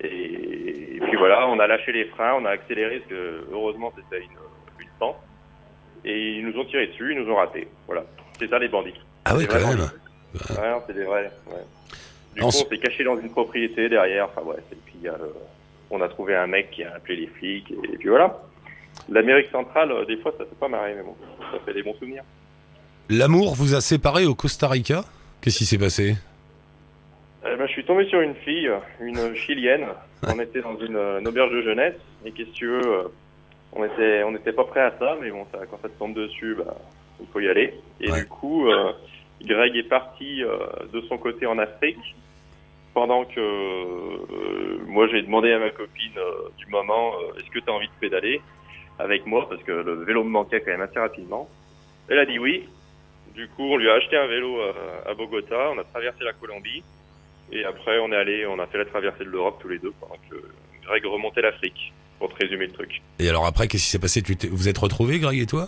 [0.00, 3.92] Et, et puis voilà, on a lâché les freins, on a accéléré parce que heureusement
[3.96, 4.32] c'était une,
[4.84, 5.16] une pente.
[6.04, 7.68] Et ils nous ont tiré dessus, ils nous ont ratés.
[7.86, 8.04] Voilà,
[8.38, 9.00] c'est ça les bandits.
[9.24, 9.90] Ah C'est quand vraiment- même.
[10.58, 11.30] Ouais, c'est des vrais.
[11.46, 11.62] Ouais.
[12.34, 14.26] Du coup, on s'est caché dans une propriété derrière.
[14.26, 15.12] Enfin bref, et puis euh,
[15.90, 18.38] on a trouvé un mec qui a appelé les flics et, puis voilà.
[19.08, 21.16] L'Amérique centrale, euh, des fois, ça fait pas marrer, mais bon,
[21.52, 22.22] ça fait des bons souvenirs.
[23.10, 25.04] L'amour vous a séparé au Costa Rica?
[25.40, 26.14] Qu'est-ce qui s'est passé?
[27.46, 28.70] Eh ben, je suis tombé sur une fille,
[29.00, 29.84] une chilienne.
[30.26, 31.96] On était dans une, euh, une auberge de jeunesse.
[32.24, 33.08] Et qu'est-ce que tu veux euh,
[33.74, 36.14] On était, on n'était pas prêt à ça, mais bon, ça, quand ça te tombe
[36.14, 36.74] dessus, bah,
[37.20, 37.74] il faut y aller.
[38.00, 38.20] Et Ouais.
[38.20, 38.92] du coup, euh,
[39.44, 40.58] Greg est parti euh,
[40.92, 42.14] de son côté en Afrique,
[42.92, 47.70] pendant que euh, moi j'ai demandé à ma copine euh, du moment, est-ce que tu
[47.70, 48.40] as envie de pédaler
[48.98, 51.48] avec moi, parce que le vélo me manquait quand même assez rapidement.
[52.08, 52.68] Elle a dit oui.
[53.34, 56.32] Du coup, on lui a acheté un vélo à, à Bogota, on a traversé la
[56.34, 56.84] Colombie.
[57.50, 59.92] Et après, on est allé, on a fait la traversée de l'Europe tous les deux
[60.00, 60.36] pendant que
[60.86, 63.02] Greg remontait l'Afrique, pour te résumer le truc.
[63.18, 64.22] Et alors après, qu'est-ce qui s'est passé?
[64.22, 65.66] Tu Vous êtes retrouvés, Greg et toi?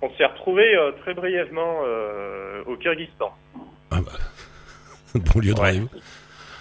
[0.00, 3.32] On s'est retrouvés euh, très brièvement euh, au Kyrgyzstan.
[3.90, 4.12] ah bah.
[5.14, 5.88] Bon lieu de rendez-vous.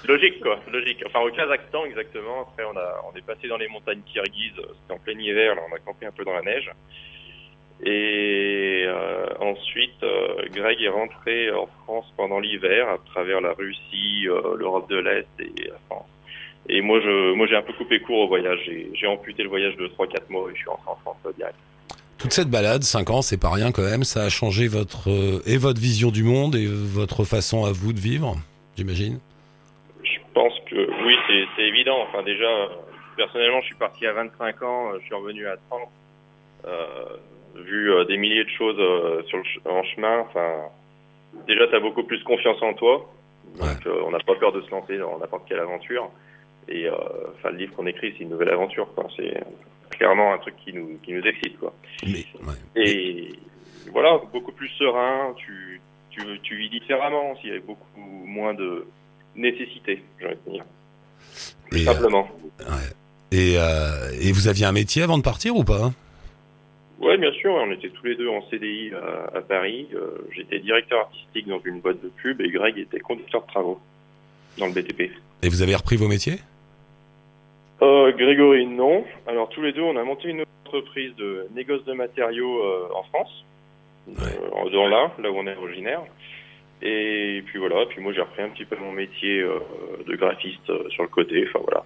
[0.08, 1.04] Logique, quoi, logique.
[1.06, 2.42] Enfin, au Kazakhstan, exactement.
[2.44, 4.54] Après, on, a, on est passé dans les montagnes kirghizes.
[4.56, 6.72] C'était en plein hiver, là, on a campé un peu dans la neige.
[7.84, 14.28] Et euh, ensuite, euh, Greg est rentré en France pendant l'hiver, à travers la Russie,
[14.28, 16.08] euh, l'Europe de l'Est et la France.
[16.70, 18.60] Et moi, je, moi, j'ai un peu coupé court au voyage.
[18.66, 21.58] J'ai, amputé le voyage de 3-4 mois et je suis rentré en France euh, direct.
[22.18, 24.04] Toute cette balade, 5 ans, c'est pas rien quand même.
[24.04, 27.94] Ça a changé votre euh, et votre vision du monde et votre façon à vous
[27.94, 28.36] de vivre,
[28.76, 29.20] j'imagine?
[30.04, 30.76] Je pense que
[31.06, 31.16] oui,
[31.56, 31.98] c'est, évident.
[32.08, 32.48] Enfin, déjà,
[33.16, 35.82] personnellement, je suis parti à 25 ans, euh, je suis revenu à 30.
[36.66, 37.06] Euh,
[37.56, 40.70] vu euh, des milliers de choses euh, sur le ch- en chemin, enfin,
[41.48, 43.10] déjà, tu as beaucoup plus confiance en toi.
[43.60, 46.10] Donc, on n'a pas peur de se lancer dans n'importe quelle aventure.
[46.68, 48.88] Et enfin, le livre qu'on écrit, c'est une nouvelle aventure.
[49.16, 49.42] C'est
[49.90, 51.58] clairement un truc qui nous, qui nous excite.
[51.60, 51.74] Quoi.
[52.04, 52.54] Mais ouais.
[52.86, 53.30] Et
[53.92, 58.86] voilà, beaucoup plus serein, tu, tu, tu vis différemment aussi, avec beaucoup moins de
[59.36, 60.66] nécessité, j'ai envie de dire.
[61.74, 62.28] Et, euh, simplement.
[63.32, 65.92] et, euh, et vous aviez un métier avant de partir ou pas?
[67.00, 69.88] Ouais, bien sûr, on était tous les deux en CDI à, à Paris.
[69.94, 73.80] Euh, J'étais directeur artistique dans une boîte de pub et Greg était conducteur de travaux
[74.58, 75.12] dans le BTP.
[75.44, 76.40] Et vous avez repris vos métiers?
[77.82, 79.06] Euh, Grégory, non.
[79.28, 83.04] Alors tous les deux, on a monté une entreprise de négoce de matériaux euh, en
[83.04, 83.46] France,
[84.10, 86.02] euh, dans là, là où on est originaire.
[86.82, 89.60] Et puis voilà, puis moi j'ai repris un petit peu mon métier euh,
[90.08, 91.46] de graphiste sur le côté.
[91.50, 91.84] Enfin voilà.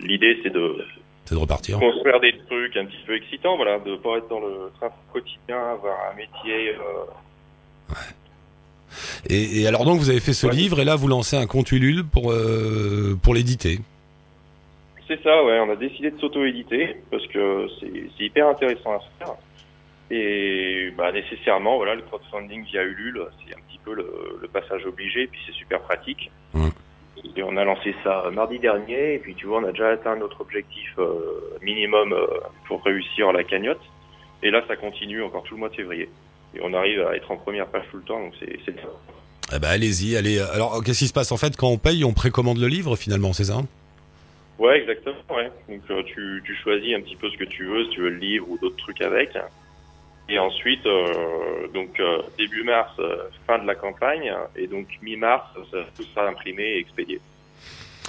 [0.00, 0.84] L'idée c'est de
[1.24, 1.78] C'est de repartir.
[1.78, 5.58] construire des trucs un petit peu excitants, voilà, de pas être dans le train quotidien,
[5.72, 6.74] avoir un métier.
[6.76, 7.94] euh,
[9.28, 10.52] Et, et alors donc vous avez fait ce Ouais.
[10.54, 12.32] livre et là vous lancez un compte Ulule pour
[13.22, 13.78] pour l'éditer.
[15.08, 15.58] C'est ça, ouais.
[15.58, 19.34] On a décidé de s'auto-éditer parce que c'est hyper intéressant à faire.
[20.10, 24.86] Et bah, nécessairement, voilà, le crowdfunding via Ulule, c'est un petit peu le, le passage
[24.86, 26.30] obligé, puis c'est super pratique.
[27.36, 30.16] Et on a lancé ça mardi dernier, et puis tu vois, on a déjà atteint
[30.16, 32.26] notre objectif euh, minimum euh,
[32.66, 33.80] pour réussir la cagnotte.
[34.42, 36.08] Et là, ça continue encore tout le mois de février.
[36.54, 38.84] Et on arrive à être en première page tout le temps, donc c'est bien.
[39.54, 40.38] Eh ben allez-y, allez.
[40.38, 41.32] Alors qu'est-ce qui se passe?
[41.32, 43.62] En fait quand on paye, on précommande le livre finalement, c'est ça?
[44.58, 45.50] Ouais, exactement, ouais.
[45.68, 48.10] Donc euh, tu, tu choisis un petit peu ce que tu veux, si tu veux
[48.10, 49.36] le livre ou d'autres trucs avec.
[50.28, 55.46] Et ensuite, euh, donc euh, début mars, euh, fin de la campagne, et donc mi-mars,
[55.96, 57.22] tout sera imprimé et expédié.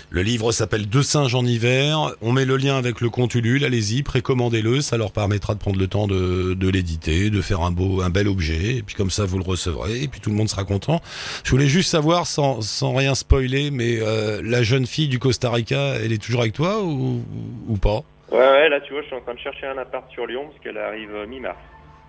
[0.10, 2.16] Le livre s'appelle Deux singes en hiver.
[2.22, 3.66] On met le lien avec le compte Ulule.
[3.66, 4.82] Allez-y, précommandez-le.
[4.82, 8.10] Ça leur permettra de prendre le temps de, de l'éditer, de faire un beau, un
[8.10, 8.76] bel objet.
[8.78, 10.02] Et puis comme ça, vous le recevrez.
[10.04, 11.02] Et puis tout le monde sera content.
[11.44, 15.52] Je voulais juste savoir, sans, sans rien spoiler, mais euh, la jeune fille du Costa
[15.52, 17.24] Rica, elle est toujours avec toi ou,
[17.68, 18.04] ou pas?
[18.32, 20.46] Ouais, ouais, là tu vois, je suis en train de chercher un appart sur Lyon
[20.50, 21.58] parce qu'elle arrive euh, mi-mars.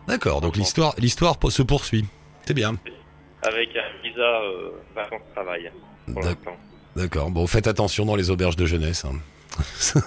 [0.06, 0.40] D'accord.
[0.40, 2.04] Donc l'histoire, l'histoire se poursuit.
[2.46, 2.74] C'est bien.
[3.42, 5.70] Avec un visa euh, vacances-travail
[6.12, 6.56] pour l'instant.
[6.96, 7.30] D'accord.
[7.30, 9.04] Bon, faites attention dans les auberges de jeunesse.
[9.04, 9.14] hein.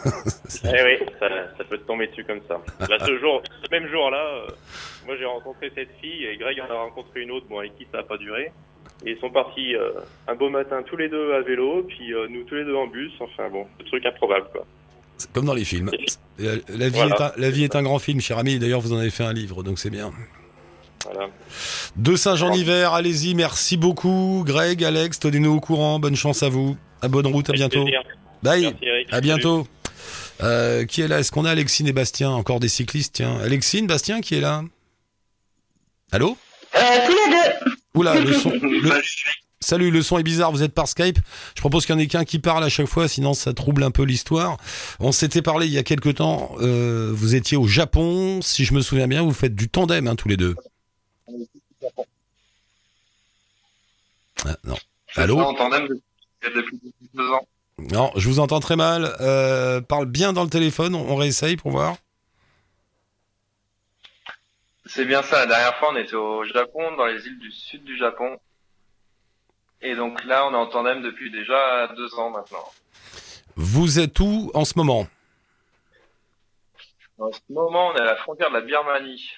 [0.66, 2.60] Eh oui, ça, ça peut te tomber dessus comme ça.
[2.88, 4.48] Là, ce jour, ce même jour-là, euh,
[5.06, 7.86] moi j'ai rencontré cette fille et Greg en a rencontré une autre, bon, avec qui
[7.92, 8.52] ça n'a pas duré.
[9.06, 9.92] Et ils sont partis euh,
[10.28, 12.88] un beau matin tous les deux à vélo, puis euh, nous tous les deux en
[12.88, 13.12] bus.
[13.20, 14.66] Enfin bon, le truc improbable quoi.
[15.18, 15.92] C'est comme dans les films.
[16.40, 16.56] La
[16.90, 17.16] vie, Voilà.
[17.16, 18.60] est un, la vie est un grand film, cher ami.
[18.60, 20.12] D'ailleurs, vous en avez fait un livre, donc c'est bien.
[21.06, 21.30] Voilà.
[21.96, 23.36] Deux singes en hiver, allez-y.
[23.36, 25.20] Merci beaucoup, Greg, Alex.
[25.20, 26.00] Tenez-nous au courant.
[26.00, 26.78] Bonne chance à vous.
[27.02, 27.50] À bonne route.
[27.50, 27.84] À Avec bientôt.
[27.84, 28.02] plaisir.
[28.42, 28.62] Bye.
[28.64, 29.08] Merci, Eric.
[29.12, 29.68] À bientôt.
[30.42, 31.20] Euh, qui est là?
[31.20, 32.30] Est-ce qu'on a Alexine et Bastien?
[32.32, 33.38] Encore des cyclistes, tiens.
[33.44, 34.64] Alexine, Bastien, qui est là?
[36.12, 36.38] Allô?
[36.76, 37.72] Euh, tous les deux.
[37.96, 38.50] Oula, le son.
[38.62, 39.02] le-
[39.60, 41.20] Salut, le son est bizarre, vous êtes par Skype.
[41.56, 43.84] Je propose qu'il y en ait qu'un qui parle à chaque fois, sinon ça trouble
[43.84, 44.58] un peu l'histoire.
[45.00, 48.74] On s'était parlé il y a quelque temps, euh, vous étiez au Japon, si je
[48.74, 50.56] me souviens bien, vous faites du tandem hein, tous les deux.
[54.46, 54.78] Ah, non.
[55.16, 57.48] Allô en tandem depuis depuis deux ans.
[57.78, 59.16] Non, je vous entends très mal.
[59.20, 61.96] Euh, parle bien dans le téléphone, on, on réessaye pour voir.
[64.86, 65.40] C'est bien ça.
[65.40, 68.40] La dernière fois, on était au Japon, dans les îles du sud du Japon.
[69.82, 72.66] Et donc là, on est en tandem depuis déjà deux ans maintenant.
[73.56, 75.08] Vous êtes où en ce moment?
[77.18, 79.30] En ce moment, on est à la frontière de la Birmanie,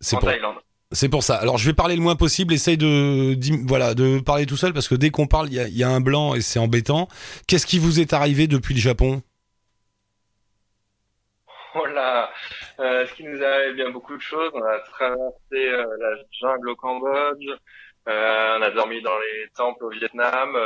[0.00, 0.56] C'est en pour, Thaïlande.
[0.92, 1.36] c'est pour ça.
[1.36, 3.36] Alors je vais parler le moins possible, essaye de,
[3.66, 5.84] voilà, de parler tout seul parce que dès qu'on parle, il y a, il y
[5.84, 7.08] a un blanc et c'est embêtant.
[7.46, 9.22] Qu'est-ce qui vous est arrivé depuis le Japon?
[11.74, 12.30] Voilà.
[12.80, 14.50] Euh, ce qui nous est arrivé bien beaucoup de choses.
[14.54, 17.46] On a traversé euh, la jungle au Cambodge.
[18.08, 20.56] Euh, on a dormi dans les temples au Vietnam,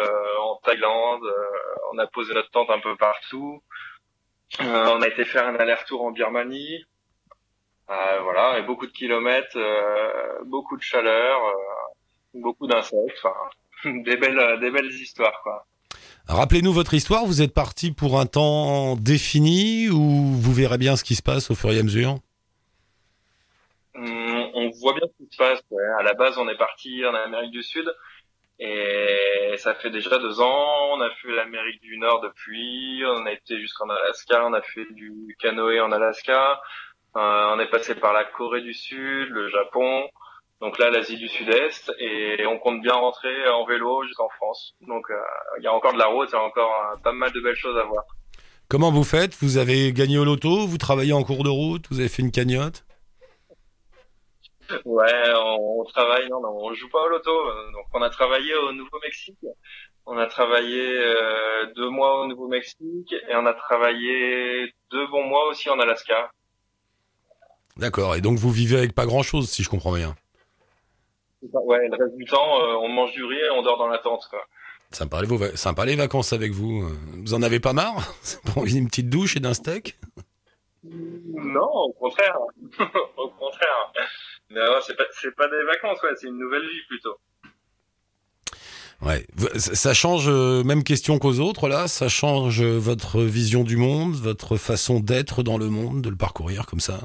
[0.40, 1.24] en Thaïlande.
[1.92, 3.62] on a posé notre tente un peu partout.
[4.60, 6.84] On a été faire un aller-retour en Birmanie.
[7.90, 13.18] Euh, voilà, et beaucoup de kilomètres, euh, beaucoup de chaleur, euh, beaucoup d'insectes.
[13.22, 13.34] Enfin,
[13.84, 15.66] des belles, des belles histoires, quoi.
[16.26, 17.26] Rappelez-nous votre histoire.
[17.26, 21.50] Vous êtes parti pour un temps défini ou vous verrez bien ce qui se passe
[21.50, 22.16] au fur et à mesure?
[23.94, 25.60] Hum, on voit bien ce qui se passe.
[25.70, 25.84] ouais.
[25.98, 27.86] À la base, on est parti en Amérique du Sud
[28.58, 30.96] et ça fait déjà deux ans.
[30.96, 33.02] On a fait l'Amérique du Nord depuis.
[33.06, 34.46] On a été jusqu'en Alaska.
[34.46, 36.58] On a fait du canoë en Alaska.
[37.14, 40.08] On est passé par la Corée du Sud, le Japon.
[40.60, 44.74] Donc là, l'Asie du Sud-Est et on compte bien rentrer en vélo jusqu'en France.
[44.80, 45.14] Donc euh,
[45.58, 47.40] il y a encore de la route, il y a encore euh, pas mal de
[47.40, 48.04] belles choses à voir.
[48.68, 49.34] Comment vous faites?
[49.42, 50.66] Vous avez gagné au loto?
[50.66, 51.86] Vous travaillez en cours de route?
[51.90, 52.84] Vous avez fait une cagnotte?
[54.86, 57.30] Ouais, on, on travaille, non, non, on joue pas au loto.
[57.72, 59.44] Donc, on a travaillé au Nouveau-Mexique.
[60.06, 65.46] On a travaillé euh, deux mois au Nouveau-Mexique et on a travaillé deux bons mois
[65.48, 66.30] aussi en Alaska.
[67.76, 68.14] D'accord.
[68.14, 70.14] Et donc vous vivez avec pas grand-chose, si je comprends bien.
[71.52, 73.98] Ouais, le reste du temps, euh, on mange du riz et on dort dans la
[73.98, 74.40] tente, quoi.
[74.92, 76.88] Sympa les, vos va- sympa les vacances avec vous.
[77.24, 78.14] Vous en avez pas marre?
[78.56, 79.98] Envie d'une petite douche et d'un steak?
[80.84, 82.38] Non, au contraire.
[83.16, 83.92] au contraire.
[84.86, 87.16] C'est pas, des vacances, ouais, c'est une nouvelle vie plutôt.
[89.02, 89.26] Ouais.
[89.56, 91.88] Ça change, euh, même question qu'aux autres, là.
[91.88, 96.16] Ça change euh, votre vision du monde, votre façon d'être dans le monde, de le
[96.16, 97.00] parcourir comme ça?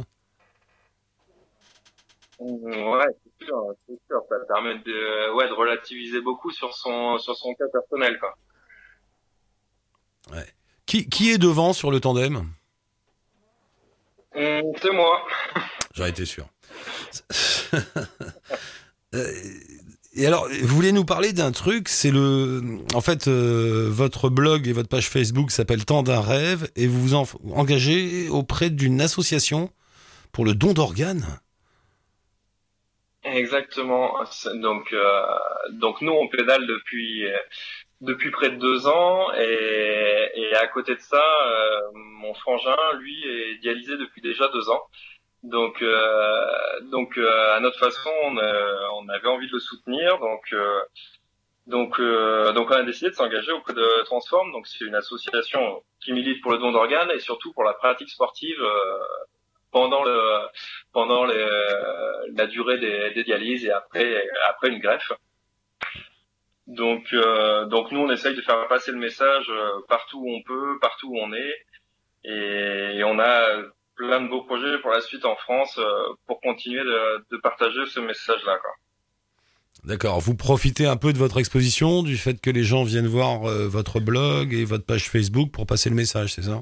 [2.39, 3.05] Ouais,
[3.39, 4.21] c'est sûr, c'est sûr.
[4.29, 8.35] Ça permet de, ouais, de relativiser beaucoup sur son, sur son cas personnel, quoi.
[10.85, 12.37] Qui, qui est devant sur le tandem?
[14.35, 15.21] Hum, c'est moi.
[15.95, 16.47] J'aurais été sûr.
[19.15, 19.31] Euh,
[20.13, 22.61] Et alors, vous voulez nous parler d'un truc, c'est le,
[22.93, 27.01] en fait, euh, votre blog et votre page Facebook s'appelle Temps d'un rêve, et vous
[27.01, 27.25] vous en-
[27.55, 29.71] engagez auprès d'une association
[30.31, 31.39] pour le don d'organes.
[33.33, 34.17] Exactement.
[34.55, 35.25] Donc, euh,
[35.71, 37.25] donc nous, on pédale depuis
[38.01, 43.27] depuis près de deux ans et, et à côté de ça, euh, mon frangin, lui,
[43.27, 44.83] est dialysé depuis déjà deux ans.
[45.43, 50.17] Donc, euh, donc euh, à notre façon, on, euh, on avait envie de le soutenir.
[50.19, 50.81] Donc, euh,
[51.67, 52.01] donc,
[52.55, 54.51] donc on a décidé de s'engager auprès de Transform.
[54.53, 58.09] Donc, c'est une association qui milite pour le don d'organes et surtout pour la pratique
[58.09, 58.63] sportive
[59.71, 60.19] pendant le
[60.91, 61.45] pendant les,
[62.35, 65.11] la durée des, dialyses et après après une greffe.
[66.67, 70.41] Donc euh, donc nous on essaye de faire passer le message euh, partout où on
[70.43, 71.55] peut, partout où on est,
[72.23, 73.63] et, on a
[73.95, 77.99] plein de beaux projets pour la suite en France euh, pour continuer de, partager ce
[77.99, 78.57] message-là.
[78.61, 78.71] Quoi.
[79.83, 80.19] D'accord.
[80.19, 83.67] Vous profitez un peu de votre exposition, du fait que les gens viennent voir euh,
[83.67, 86.61] votre blog et votre page Facebook pour passer le message, c'est ça?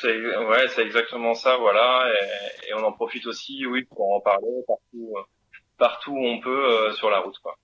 [0.00, 4.20] C'est ouais, c'est exactement ça, voilà, et, et on en profite aussi, oui, pour en
[4.20, 5.20] parler partout, euh,
[5.78, 7.56] partout où on peut euh, sur la route, quoi.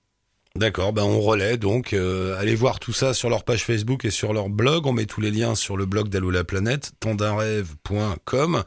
[0.55, 1.95] D'accord, ben on relaie donc.
[1.95, 4.87] euh, allez voir tout ça sur leur page Facebook et sur leur blog.
[4.87, 8.62] On met tous les liens sur le blog d'Allo la planète, tendunrêve.com.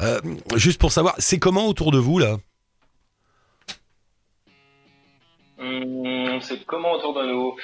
[0.00, 0.20] Euh,
[0.56, 2.38] juste pour savoir, c'est comment autour de vous là?
[5.58, 7.56] Hum, c'est comment autour de nous?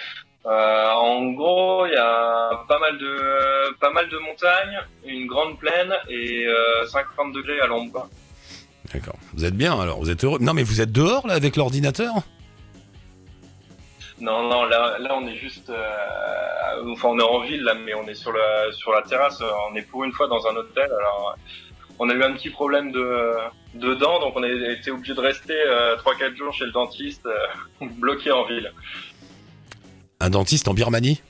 [0.46, 5.59] Euh, En gros, il y a pas mal de pas mal de montagnes, une grande
[5.59, 8.09] plaine et euh, 50 degrés à l'ombre.
[8.92, 9.16] D'accord.
[9.33, 10.38] Vous êtes bien alors, vous êtes heureux.
[10.40, 12.12] Non mais vous êtes dehors là avec l'ordinateur?
[14.20, 17.94] Non, non, là, là, on est juste, euh, enfin, on est en ville là, mais
[17.94, 19.42] on est sur la sur la terrasse.
[19.71, 20.85] On est pour une fois dans un hôtel.
[21.00, 21.37] Alors,
[21.98, 23.33] on a eu un petit problème de
[23.75, 27.27] de dents, donc on a été obligé de rester euh, 3-4 jours chez le dentiste,
[27.27, 28.73] euh, bloqué en ville.
[30.21, 31.21] Un dentiste en Birmanie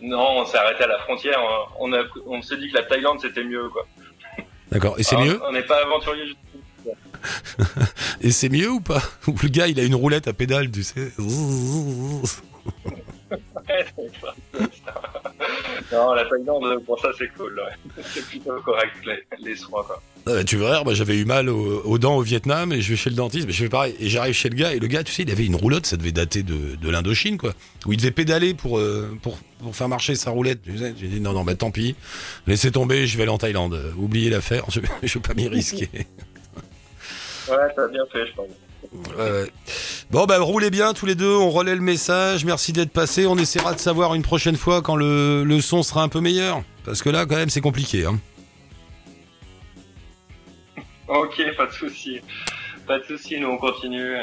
[0.00, 1.38] Non, on s'est arrêté à la frontière.
[1.78, 3.86] On, a, on s'est dit que la Thaïlande c'était mieux, quoi.
[4.70, 4.98] D'accord.
[4.98, 6.36] Et c'est mieux On n'est pas aventurier.
[8.20, 10.82] Et c'est mieux ou pas Ou le gars, il a une roulette à pédale, tu
[10.82, 11.12] sais.
[15.92, 17.54] non, la Thaïlande, pour ça, c'est cool.
[17.58, 18.02] ouais.
[18.14, 20.02] C'est plutôt correct, les, les soins, quoi.
[20.44, 23.08] Tu verras, moi j'avais eu mal au- aux dents au Vietnam et je vais chez
[23.10, 23.96] le dentiste, mais je fais pareil.
[24.00, 25.96] Et j'arrive chez le gars et le gars, tu sais, il avait une roulotte, ça
[25.96, 27.54] devait dater de, de l'Indochine, quoi.
[27.86, 30.60] Où il devait pédaler pour, euh, pour, pour faire marcher sa roulette.
[30.66, 31.96] J'ai dit non, non, bah tant pis,
[32.46, 33.80] laissez tomber, je vais aller en Thaïlande.
[33.96, 35.88] Oubliez l'affaire, je, je vais pas m'y risquer.
[37.48, 38.48] Ouais, t'as bien fait, je pense.
[39.16, 39.50] Ouais, ouais.
[40.10, 43.26] Bon, bah roulez bien tous les deux, on relaie le message, merci d'être passé.
[43.26, 46.64] On essaiera de savoir une prochaine fois quand le, le son sera un peu meilleur.
[46.84, 48.06] Parce que là, quand même, c'est compliqué.
[48.06, 48.18] Hein.
[51.06, 52.20] Ok, pas de souci.
[52.88, 54.16] Pas de souci, nous on continue.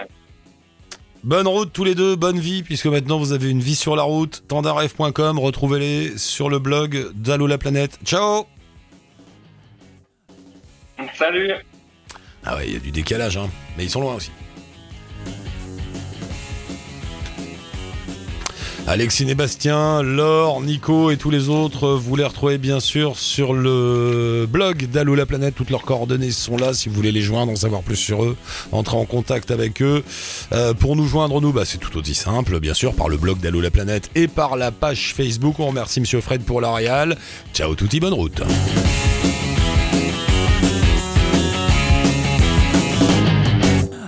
[1.24, 4.04] Bonne route tous les deux, bonne vie, puisque maintenant vous avez une vie sur la
[4.04, 4.44] route.
[4.50, 7.98] Tendaref.com, retrouvez-les sur le blog d'Allo la planète.
[8.04, 8.46] Ciao
[11.18, 11.54] Salut
[12.44, 13.50] Ah ouais, il y a du décalage, hein.
[13.78, 14.32] Mais ils sont loin aussi.
[18.90, 23.54] Alexine et Bastien, Laure, Nico et tous les autres, vous les retrouvez bien sûr sur
[23.54, 25.56] le blog d'Allo la planète.
[25.56, 28.38] Toutes leurs coordonnées sont là si vous voulez les joindre, en savoir plus sur eux,
[28.72, 30.06] entrer en contact avec eux.
[30.54, 33.40] Euh, pour nous joindre, nous, bah, c'est tout aussi simple, bien sûr, par le blog
[33.40, 35.60] d'Allo la planète et par la page Facebook.
[35.60, 36.78] On remercie Monsieur Fred pour la.
[37.54, 38.42] Ciao touti, bonne route.